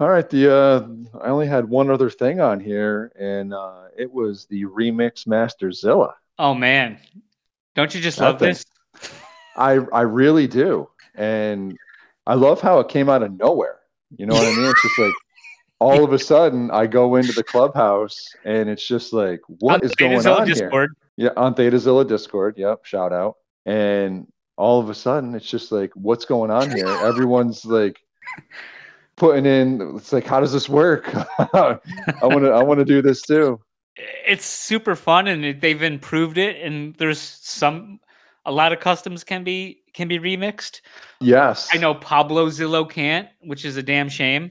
[0.01, 0.87] All right, the uh
[1.21, 6.13] I only had one other thing on here and uh it was the remix Masterzilla.
[6.39, 6.97] oh man
[7.75, 8.49] don't you just That love thing.
[8.49, 8.65] this
[9.55, 10.89] I I really do.
[11.13, 11.77] And
[12.25, 13.79] I love how it came out of nowhere.
[14.17, 14.65] You know what I mean?
[14.71, 15.13] It's just like
[15.79, 19.85] all of a sudden I go into the clubhouse and it's just like what On
[19.85, 20.55] is going Thetazilla on here?
[20.55, 20.95] Discord.
[21.17, 22.57] Yeah, on Thetazilla Discord.
[22.57, 23.35] Yep, shout out.
[23.67, 24.25] And
[24.57, 26.87] all of a sudden it's just like what's going on here?
[27.03, 27.99] Everyone's like
[29.21, 29.65] putting in
[29.97, 31.05] it's like how does this work?
[31.53, 31.77] I
[32.23, 33.59] want to I want to do this too.
[34.25, 37.99] it's super fun and it, they've improved it and there's some
[38.45, 39.59] a lot of customs can be
[39.93, 40.81] can be remixed
[41.19, 41.69] Yes.
[41.73, 44.45] i know pablo zillo can't which is a damn shame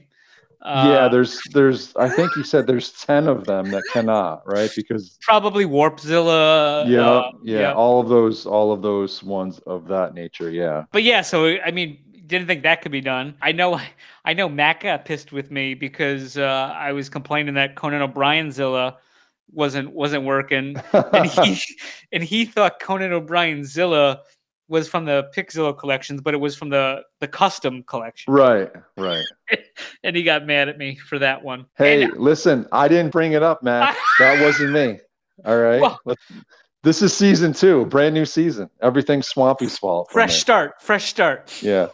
[0.63, 4.71] yeah, Uh, there's there's I think you said there's 10 of them that cannot, right?
[4.75, 10.13] Because probably warpzilla yeah, uh, yeah, all of those, all of those ones of that
[10.13, 10.51] nature.
[10.51, 11.97] Yeah, but yeah so i mean
[12.31, 13.79] didn't think that could be done i know
[14.25, 18.51] i know matt got pissed with me because uh, i was complaining that conan o'brien
[18.51, 18.97] zilla
[19.53, 21.61] wasn't wasn't working and he
[22.13, 24.21] and he thought Conan O'Brien Zilla
[24.69, 28.31] was from the Pixzilla collections, but it was from the the custom collection.
[28.33, 29.25] right, right.
[30.05, 31.65] And he got mad at me for that one.
[31.77, 33.97] Hey, And- listen, I didn't bring it up, Matt.
[34.19, 34.99] that wasn't me.
[35.43, 35.81] All right.
[35.81, 35.99] Well-
[36.83, 38.69] this is season two, brand new season.
[38.81, 40.07] Everything's Swampy's fault.
[40.11, 41.51] fresh start, fresh start.
[41.61, 41.87] Yeah.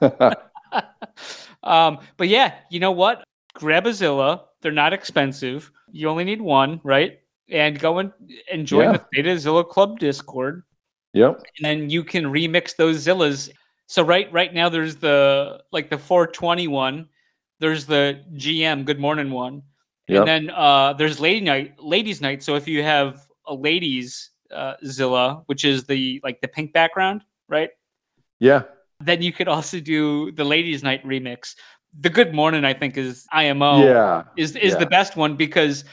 [1.62, 3.24] um, but yeah, you know what?
[3.54, 4.46] grab a Zilla.
[4.60, 5.70] They're not expensive.
[5.92, 7.20] You only need one, right?
[7.48, 8.12] And go and,
[8.52, 8.92] and join Yeah.
[8.92, 10.64] the Theta Zilla Club Discord.
[11.12, 11.36] Yep.
[11.36, 13.48] and then you can remix those Zillas.
[13.86, 17.08] So right right now there's the like the 421,
[17.60, 19.62] there's the GM Good Morning one,
[20.08, 20.18] Yep.
[20.18, 22.42] and then uh, there's Lady Night, Ladies Night.
[22.42, 27.22] So if you have a ladies uh, Zilla, which is the like the pink background,
[27.48, 27.70] right?
[28.40, 28.62] Yeah.
[29.00, 31.54] Then you could also do the Ladies Night remix.
[32.00, 34.24] The Good Morning, I think, is IMO yeah.
[34.36, 34.78] is is Yeah.
[34.78, 35.84] the best one because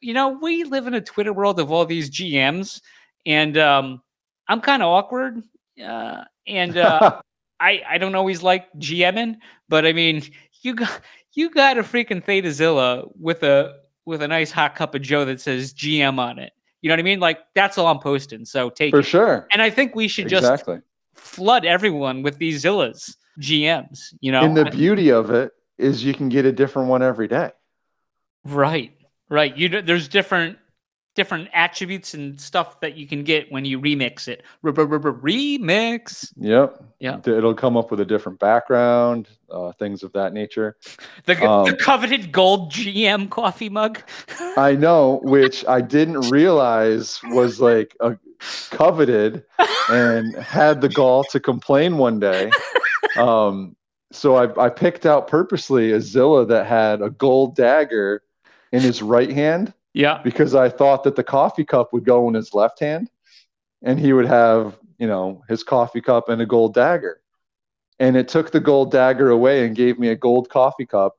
[0.00, 2.80] you know we live in a Twitter world of all these GMs,
[3.24, 4.02] and um,
[4.48, 5.42] I'm kind of awkward,
[5.82, 7.20] uh, and uh,
[7.60, 9.36] I I don't always like GMing,
[9.68, 10.22] but I mean
[10.62, 11.00] you got
[11.32, 13.74] you got a freaking Theta Zilla with a
[14.04, 16.52] with a nice hot cup of Joe that says GM on it.
[16.82, 17.20] You know what I mean?
[17.20, 18.44] Like that's all I'm posting.
[18.44, 19.04] So take For it.
[19.06, 19.46] sure.
[19.50, 20.80] And I think we should just Exactly.
[21.18, 24.14] Flood everyone with these Zillas GMs.
[24.20, 27.28] You know, and the beauty of it is you can get a different one every
[27.28, 27.50] day.
[28.44, 28.92] Right,
[29.28, 29.56] right.
[29.56, 30.58] You there's different
[31.18, 34.44] different attributes and stuff that you can get when you remix it.
[34.62, 36.84] Remix Yep.
[37.00, 37.18] Yeah.
[37.26, 40.76] It'll come up with a different background, uh, things of that nature.
[41.24, 44.00] the, g- the Um, coveted gold GM coffee mug.
[44.56, 48.16] I know, which I didn't realize was like a
[48.70, 49.44] coveted
[49.90, 52.50] and had the gall to complain one day.
[53.16, 53.74] Um,
[54.12, 58.22] so I, I picked out purposely a Zilla that had a gold dagger
[58.70, 62.34] in his right hand yeah, because I thought that the coffee cup would go in
[62.34, 63.10] his left hand
[63.82, 67.20] and he would have, you know, his coffee cup and a gold dagger.
[67.98, 71.16] And it took the gold dagger away and gave me a gold coffee cup.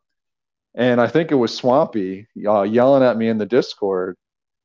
[0.75, 4.15] And I think it was Swampy uh, yelling at me in the Discord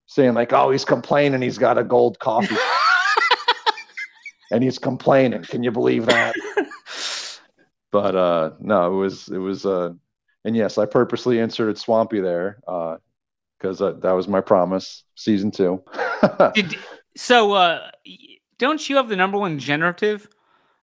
[0.07, 2.57] saying, like, oh, he's complaining he's got a gold coffee
[4.51, 5.43] and he's complaining.
[5.43, 6.35] Can you believe that?
[7.93, 9.93] But uh, no, it was, it was, uh,
[10.45, 15.05] and yes, I purposely inserted Swampy there because uh, that was my promise.
[15.15, 15.81] Season two.
[16.55, 16.77] Did,
[17.17, 17.93] so uh,
[18.59, 20.29] don't you have the number one generative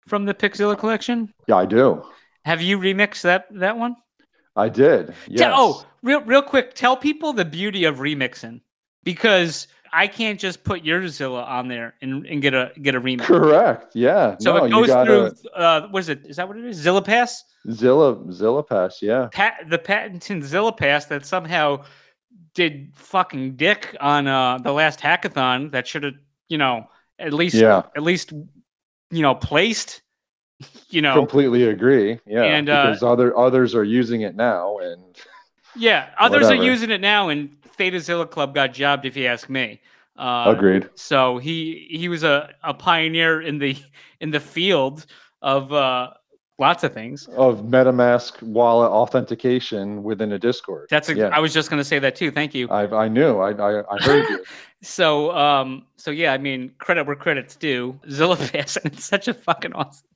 [0.07, 1.33] from the Pixilla collection?
[1.47, 2.05] yeah, I do.
[2.45, 3.95] Have you remixed that that one?
[4.55, 5.07] I did.
[5.07, 5.51] Te- Yes.
[5.55, 8.61] Oh, real real quick, tell people the beauty of remixing
[9.13, 13.01] because I can't just put your Zilla on there and, and get a get a
[13.01, 13.21] remix.
[13.21, 13.95] correct.
[13.95, 14.35] Yeah.
[14.39, 15.49] So no, it goes gotta through.
[15.51, 16.25] Uh, what is it?
[16.25, 16.77] Is that what it is?
[16.77, 17.43] Zilla Pass.
[17.71, 19.01] Zilla Zilla Pass.
[19.01, 19.29] Yeah.
[19.31, 21.83] Pat the patented Zilla Pass that somehow
[22.53, 25.71] did fucking dick on uh, the last hackathon.
[25.71, 26.13] That should have,
[26.49, 26.85] you know,
[27.17, 27.83] at least Yeah.
[27.95, 28.31] at least
[29.11, 30.01] you know placed.
[30.89, 32.19] You know, Completely agree.
[32.27, 32.43] Yeah.
[32.43, 35.15] And, uh, because other others are using it now, and
[35.75, 36.09] yeah.
[36.19, 39.05] Others are using it now, and Theta Zilla Club got jobbed.
[39.05, 39.81] If you ask me.
[40.17, 40.89] Uh, agreed.
[40.95, 43.77] So he he was a, a pioneer in the
[44.19, 45.05] in the field
[45.41, 46.09] of uh,
[46.57, 47.27] lots of things.
[47.37, 50.87] Of MetaMask wallet authentication within a Discord.
[50.89, 51.29] That's a, Yeah.
[51.29, 52.31] I was just going to say that too.
[52.31, 52.67] Thank you.
[52.69, 53.39] I I knew.
[53.39, 54.43] I I, I heard you.
[54.81, 57.99] So um so yeah, I mean credit where credit's due.
[58.07, 60.07] Zillapass, and it's such a fucking awesome.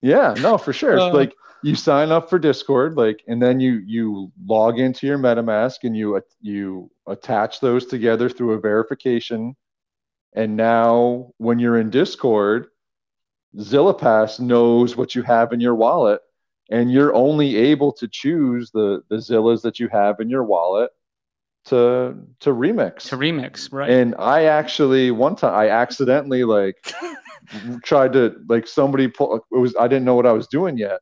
[0.00, 0.98] Yeah, no, for sure.
[0.98, 1.32] Uh, like
[1.62, 5.96] you sign up for Discord, like, and then you you log into your MetaMask and
[5.96, 9.56] you you attach those together through a verification.
[10.34, 12.68] And now, when you're in Discord,
[13.56, 16.20] ZillaPass knows what you have in your wallet,
[16.70, 20.90] and you're only able to choose the the Zillas that you have in your wallet
[21.66, 23.08] to to remix.
[23.10, 23.90] To remix, right?
[23.90, 26.92] And I actually one time I accidentally like
[27.84, 31.00] tried to like somebody pull it was I didn't know what I was doing yet.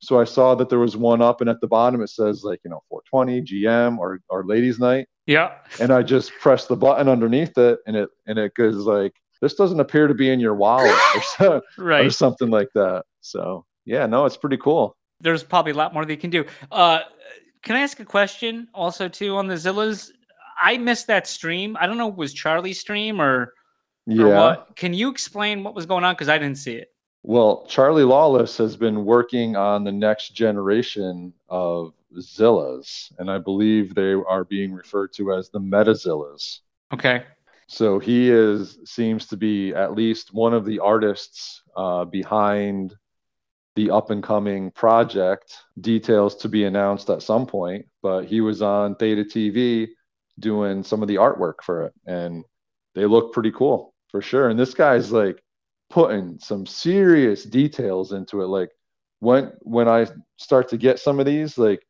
[0.00, 2.60] So I saw that there was one up and at the bottom it says like,
[2.64, 5.52] you know, 420 GM or or ladies night yeah.
[5.80, 9.54] and I just pressed the button underneath it and it and it goes like this
[9.54, 13.04] doesn't appear to be in your wallet or, so, or something like that.
[13.20, 14.96] So, yeah, no, it's pretty cool.
[15.20, 16.44] There's probably a lot more they can do.
[16.70, 17.00] Uh
[17.62, 20.10] can I ask a question also too on the Zillas?
[20.60, 21.76] I missed that stream.
[21.80, 23.52] I don't know, was Charlie's stream or,
[24.06, 24.38] or Yeah.
[24.38, 24.76] what?
[24.76, 26.14] Can you explain what was going on?
[26.14, 26.88] Because I didn't see it.
[27.22, 33.94] Well, Charlie Lawless has been working on the next generation of Zillas, and I believe
[33.94, 36.60] they are being referred to as the Metazillas.
[36.92, 37.24] Okay.
[37.66, 42.96] So he is seems to be at least one of the artists uh, behind
[43.76, 45.54] the up and coming project.
[45.78, 49.88] Details to be announced at some point, but he was on Theta TV
[50.38, 52.44] doing some of the artwork for it, and
[52.94, 54.48] they look pretty cool for sure.
[54.48, 55.42] And this guy's like
[55.90, 58.46] putting some serious details into it.
[58.46, 58.70] Like
[59.20, 61.82] when when I start to get some of these, like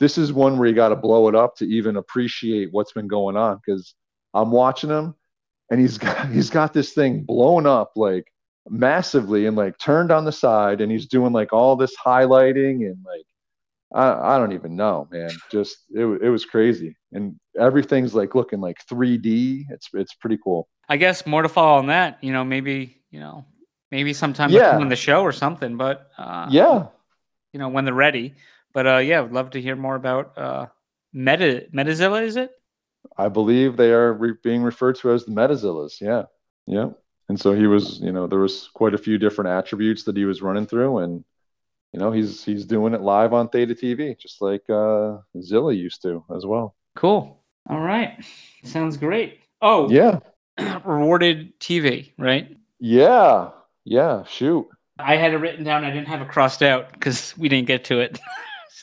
[0.00, 3.08] this is one where you got to blow it up to even appreciate what's been
[3.08, 3.94] going on because
[4.32, 5.14] I'm watching him
[5.70, 8.26] and he's got he's got this thing blown up like
[8.68, 12.96] massively and like turned on the side and he's doing like all this highlighting and
[13.04, 13.26] like
[13.94, 15.30] I, I don't even know, man.
[15.52, 19.66] Just it, it was crazy, and everything's like looking like 3D.
[19.70, 20.68] It's it's pretty cool.
[20.88, 22.18] I guess more to follow on that.
[22.20, 23.46] You know, maybe you know,
[23.94, 24.76] maybe sometime Yeah.
[24.76, 25.76] on the show or something.
[25.78, 26.88] But uh, Yeah,
[27.52, 28.34] you know, when they're ready.
[28.74, 30.66] But uh, yeah, I'd love to hear more about uh,
[31.12, 32.22] Meta Metazilla.
[32.26, 32.50] Is it?
[33.16, 36.00] I believe they are re- being referred to as the Metazillas.
[36.00, 36.24] Yeah,
[36.66, 36.90] yeah.
[37.28, 40.24] And so he was, you know, there was quite a few different attributes that he
[40.24, 41.24] was running through, and
[41.92, 46.02] you know, he's he's doing it live on Theta TV, just like uh, Zilla used
[46.02, 46.74] to as well.
[46.96, 47.40] Cool.
[47.70, 48.18] All right.
[48.64, 49.38] Sounds great.
[49.62, 50.18] Oh, Yeah,
[50.84, 52.56] rewarded TV, right?
[52.84, 53.50] Yeah,
[53.84, 54.24] yeah.
[54.24, 54.68] Shoot.
[54.98, 55.84] I had it written down.
[55.84, 58.20] I didn't have it crossed out because we didn't get to it.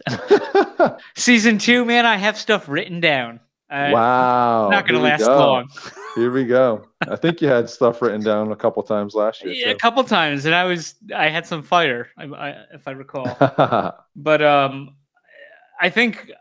[1.16, 3.40] Season two, man, I have stuff written down.
[3.70, 4.70] Uh, wow.
[4.70, 5.38] Not going to last go.
[5.38, 5.70] long.
[6.16, 6.84] Here we go.
[7.08, 9.54] I think you had stuff written down a couple times last year.
[9.54, 12.92] Yeah, a couple times, and I was I had some fire, I, I, if I
[12.92, 13.26] recall.
[14.16, 14.96] but um,
[15.80, 16.32] I think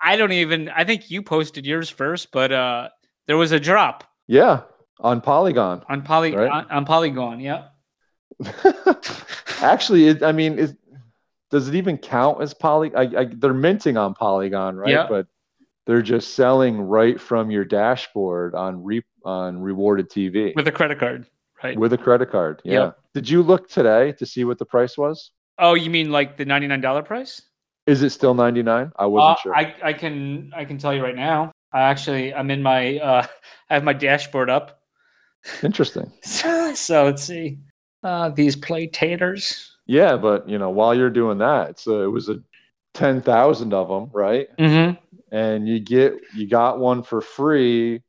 [0.00, 0.70] I don't even.
[0.70, 2.88] I think you posted yours first, but uh,
[3.26, 4.02] there was a drop
[4.32, 4.62] yeah,
[5.02, 5.82] on Polygon.
[5.88, 6.50] on poly Right.
[6.50, 7.40] on, on Polygon.
[7.40, 7.64] Yeah.
[9.60, 10.74] Actually, it, I mean, is,
[11.50, 12.94] does it even count as poly?
[12.94, 14.90] I, I, they're minting on Polygon, right?
[14.90, 15.06] Yeah.
[15.08, 15.26] But
[15.86, 20.98] they're just selling right from your dashboard on re, on rewarded TV with a credit
[20.98, 21.26] card,
[21.62, 21.78] right?
[21.78, 22.62] with a credit card.
[22.64, 22.72] Yeah.
[22.84, 22.98] Yep.
[23.14, 25.30] Did you look today to see what the price was?
[25.58, 27.42] oh, you mean like the ninety nine dollar price?
[27.86, 28.92] Is it still 99?
[28.96, 29.54] I wasn't Uh, sure.
[29.56, 31.52] I I can I can tell you right now.
[31.72, 33.26] I actually I'm in my uh
[33.70, 34.80] I have my dashboard up.
[35.62, 36.12] Interesting.
[36.22, 37.58] So, so let's see.
[38.02, 39.76] Uh these play taters.
[39.86, 42.40] Yeah, but you know, while you're doing that, it's it was a
[42.94, 44.48] 10,000 of them, right?
[44.58, 44.98] Mm-hmm.
[45.34, 48.02] and you get you got one for free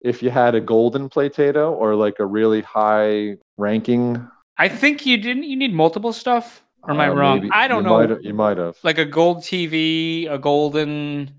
[0.00, 4.24] if you had a golden platato or like a really high ranking.
[4.58, 6.62] I think you didn't you need multiple stuff?
[6.82, 7.38] Or am I uh, wrong?
[7.38, 7.50] maybe.
[7.50, 7.98] I don't you know.
[7.98, 8.76] Might have, you might have.
[8.82, 11.32] Like a gold TV, a golden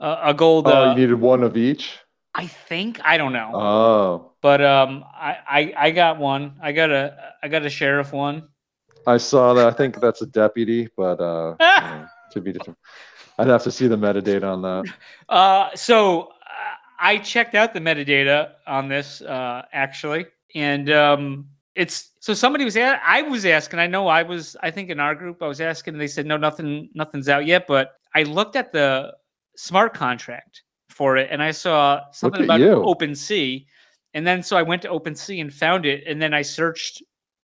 [0.00, 1.98] uh, a gold oh, uh, you needed one of each.
[2.34, 3.52] I think I don't know.
[3.54, 6.54] Oh, but um I, I I got one.
[6.62, 8.48] I got a I got a sheriff one.
[9.06, 9.66] I saw that.
[9.66, 12.76] I think that's a deputy, but uh, you know, to be determined.
[13.38, 14.92] I'd have to see the metadata on that.
[15.28, 16.26] Uh, so uh,
[16.98, 20.26] I checked out the metadata on this uh, actually,
[20.56, 23.78] and um, it's so somebody was a- I was asking.
[23.78, 24.56] I know I was.
[24.60, 25.94] I think in our group I was asking.
[25.94, 27.66] and They said no, nothing, nothing's out yet.
[27.68, 29.14] But I looked at the
[29.56, 32.82] smart contract for it, and I saw something about you.
[32.84, 33.64] OpenSea,
[34.14, 37.02] and then so I went to OpenSea and found it, and then I searched,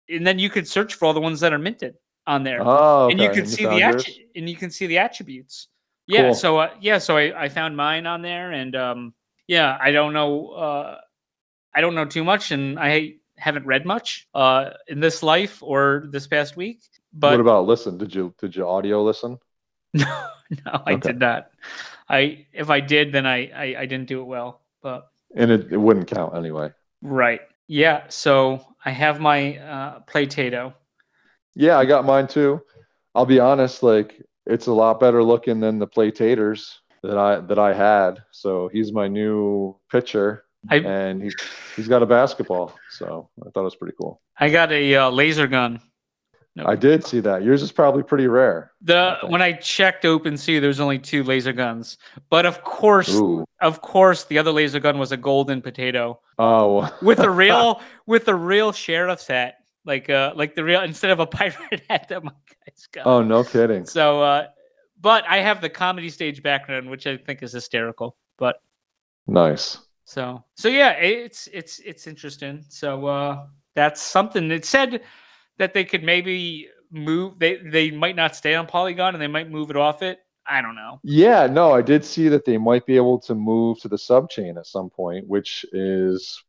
[0.09, 1.95] and then you could search for all the ones that are minted
[2.27, 4.97] on there Oh, and you okay, can see the attri- and you can see the
[4.99, 5.67] attributes.
[6.07, 6.33] Yeah, Cool.
[6.33, 9.13] so uh, yeah, so I, I found mine on there, and um,
[9.47, 10.99] yeah, I don't know, uh,
[11.75, 16.05] I don't know too much, and I haven't read much uh, in this life or
[16.11, 16.81] this past week.
[17.13, 17.97] But what about listen?
[17.97, 19.39] Did you did you audio listen?
[19.93, 20.27] no,
[20.65, 20.95] no, I Okay.
[20.95, 21.49] did not.
[22.09, 24.61] I if I did, then I, I I didn't do it well.
[24.81, 26.71] But And it, it wouldn't count anyway.
[27.01, 28.03] right, yeah.
[28.09, 30.73] So I have my uh, Playtato.
[31.55, 32.61] Yeah, I got mine too.
[33.15, 37.59] I'll be honest, like it's a lot better looking than the Platators that I that
[37.59, 38.23] I had.
[38.31, 41.35] So he's my new pitcher, I and he's
[41.75, 42.75] he's got a basketball.
[42.91, 44.21] So I thought it was pretty cool.
[44.37, 45.79] I got a uh, laser gun.
[46.55, 46.65] No.
[46.67, 47.41] I did see that.
[47.43, 48.71] Yours is probably pretty rare.
[48.81, 49.27] The Okay.
[49.31, 51.97] when I checked OpenSea, there's only two laser guns,
[52.29, 53.43] but of course, Ooh.
[53.59, 56.95] of course, the other laser gun was a golden potato Oh.
[57.01, 61.19] with a real with a real sheriff's hat, like uh like the real instead of
[61.19, 63.07] a pirate hat that my guy's got.
[63.07, 63.85] oh, no kidding.
[63.87, 64.47] So, uh,
[65.01, 68.15] but I have the comedy stage background, which I think is hysterical.
[68.37, 68.57] But
[69.25, 69.79] Nice.
[70.05, 72.63] so so yeah, it's it's it's interesting.
[72.69, 74.51] So uh, that's something.
[74.51, 75.01] It said
[75.57, 77.39] that they could maybe move.
[77.39, 80.19] They they might not stay on Polygon and they might move it off it.
[80.45, 80.99] I don't know.
[81.03, 84.57] Yeah, no, I did see that they might be able to move to the subchain
[84.57, 86.43] at some point, which is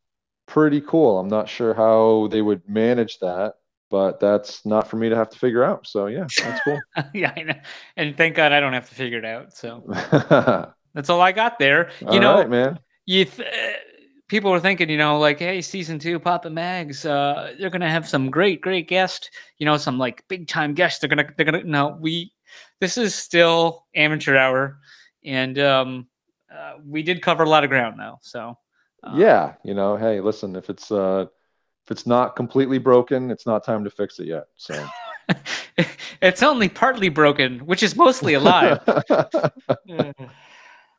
[0.47, 1.19] pretty cool.
[1.19, 3.55] I'm not sure how they would manage that,
[3.91, 5.87] but that's not for me to have to figure out.
[5.87, 6.81] So yeah, that's cool.
[7.15, 7.55] yeah, I know.
[7.97, 9.57] And thank God I don't have to figure it out.
[9.57, 9.85] So
[10.95, 11.91] that's all I got there.
[12.01, 12.79] You know, right, man.
[13.07, 13.73] you th- uh,
[14.29, 18.09] people were thinking, you know, like, hey, season two, Papa Mags, uh, they're gonna have
[18.09, 19.31] some great, great guests.
[19.59, 21.01] You know, some like big time guests.
[21.01, 21.65] They're gonna, they're gonna.
[21.65, 22.33] No, we.
[22.81, 24.79] This is still amateur hour,
[25.25, 26.07] and um,
[26.55, 28.19] uh, we did cover a lot of ground though.
[28.23, 28.57] So
[29.03, 31.27] uh, Yeah, you know, hey, listen, if it's uh
[31.85, 34.45] if it's not completely broken, it's not time to fix it yet.
[34.57, 34.87] So
[36.23, 38.81] it's only partly broken, which is mostly alive.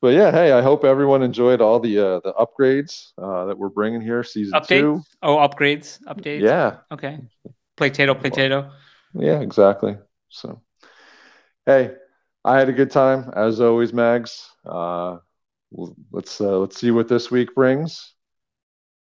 [0.05, 3.69] But yeah, hey, I hope everyone enjoyed all the uh, the upgrades uh, that we're
[3.69, 4.67] bringing here, season Updates?
[4.67, 5.01] two.
[5.23, 6.41] oh, upgrades, updates.
[6.41, 7.21] Yeah, Okay.
[7.75, 8.71] Potato, potato.
[9.15, 9.97] yeah, exactly.
[10.29, 10.61] So,
[11.65, 11.95] hey,
[12.43, 14.47] I had a good time as always, Mags.
[14.63, 15.17] Uh,
[16.11, 18.13] let's uh, let's see what this week brings.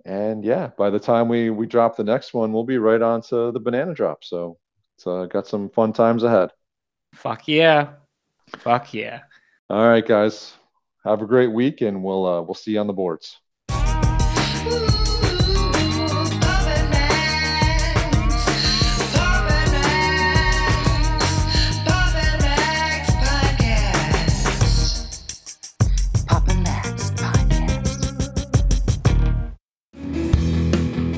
[0.05, 3.22] And yeah, by the time we we drop the next one, we'll be right on
[3.30, 4.24] to the banana drop.
[4.24, 4.59] So
[4.96, 6.51] it's uh, got some fun times ahead.
[7.14, 7.90] Fuck yeah.
[8.57, 9.20] Fuck yeah.
[9.70, 10.55] All right, guys.
[11.05, 13.38] Have a great week, and we'll uh, we'll see you on the boards.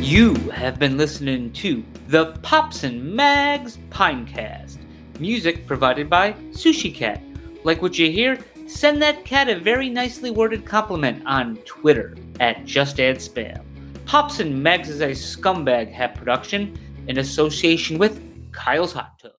[0.02, 4.78] You have been listening to the Pops and Mags Pinecast.
[5.18, 7.22] Music provided by Sushi Cat.
[7.64, 8.38] Like what you hear?
[8.70, 13.62] Send that cat a very nicely worded compliment on Twitter at Just Add Spam.
[14.06, 19.28] Pops and Mags is a scumbag hat production in association with Kyle's Hot Tub.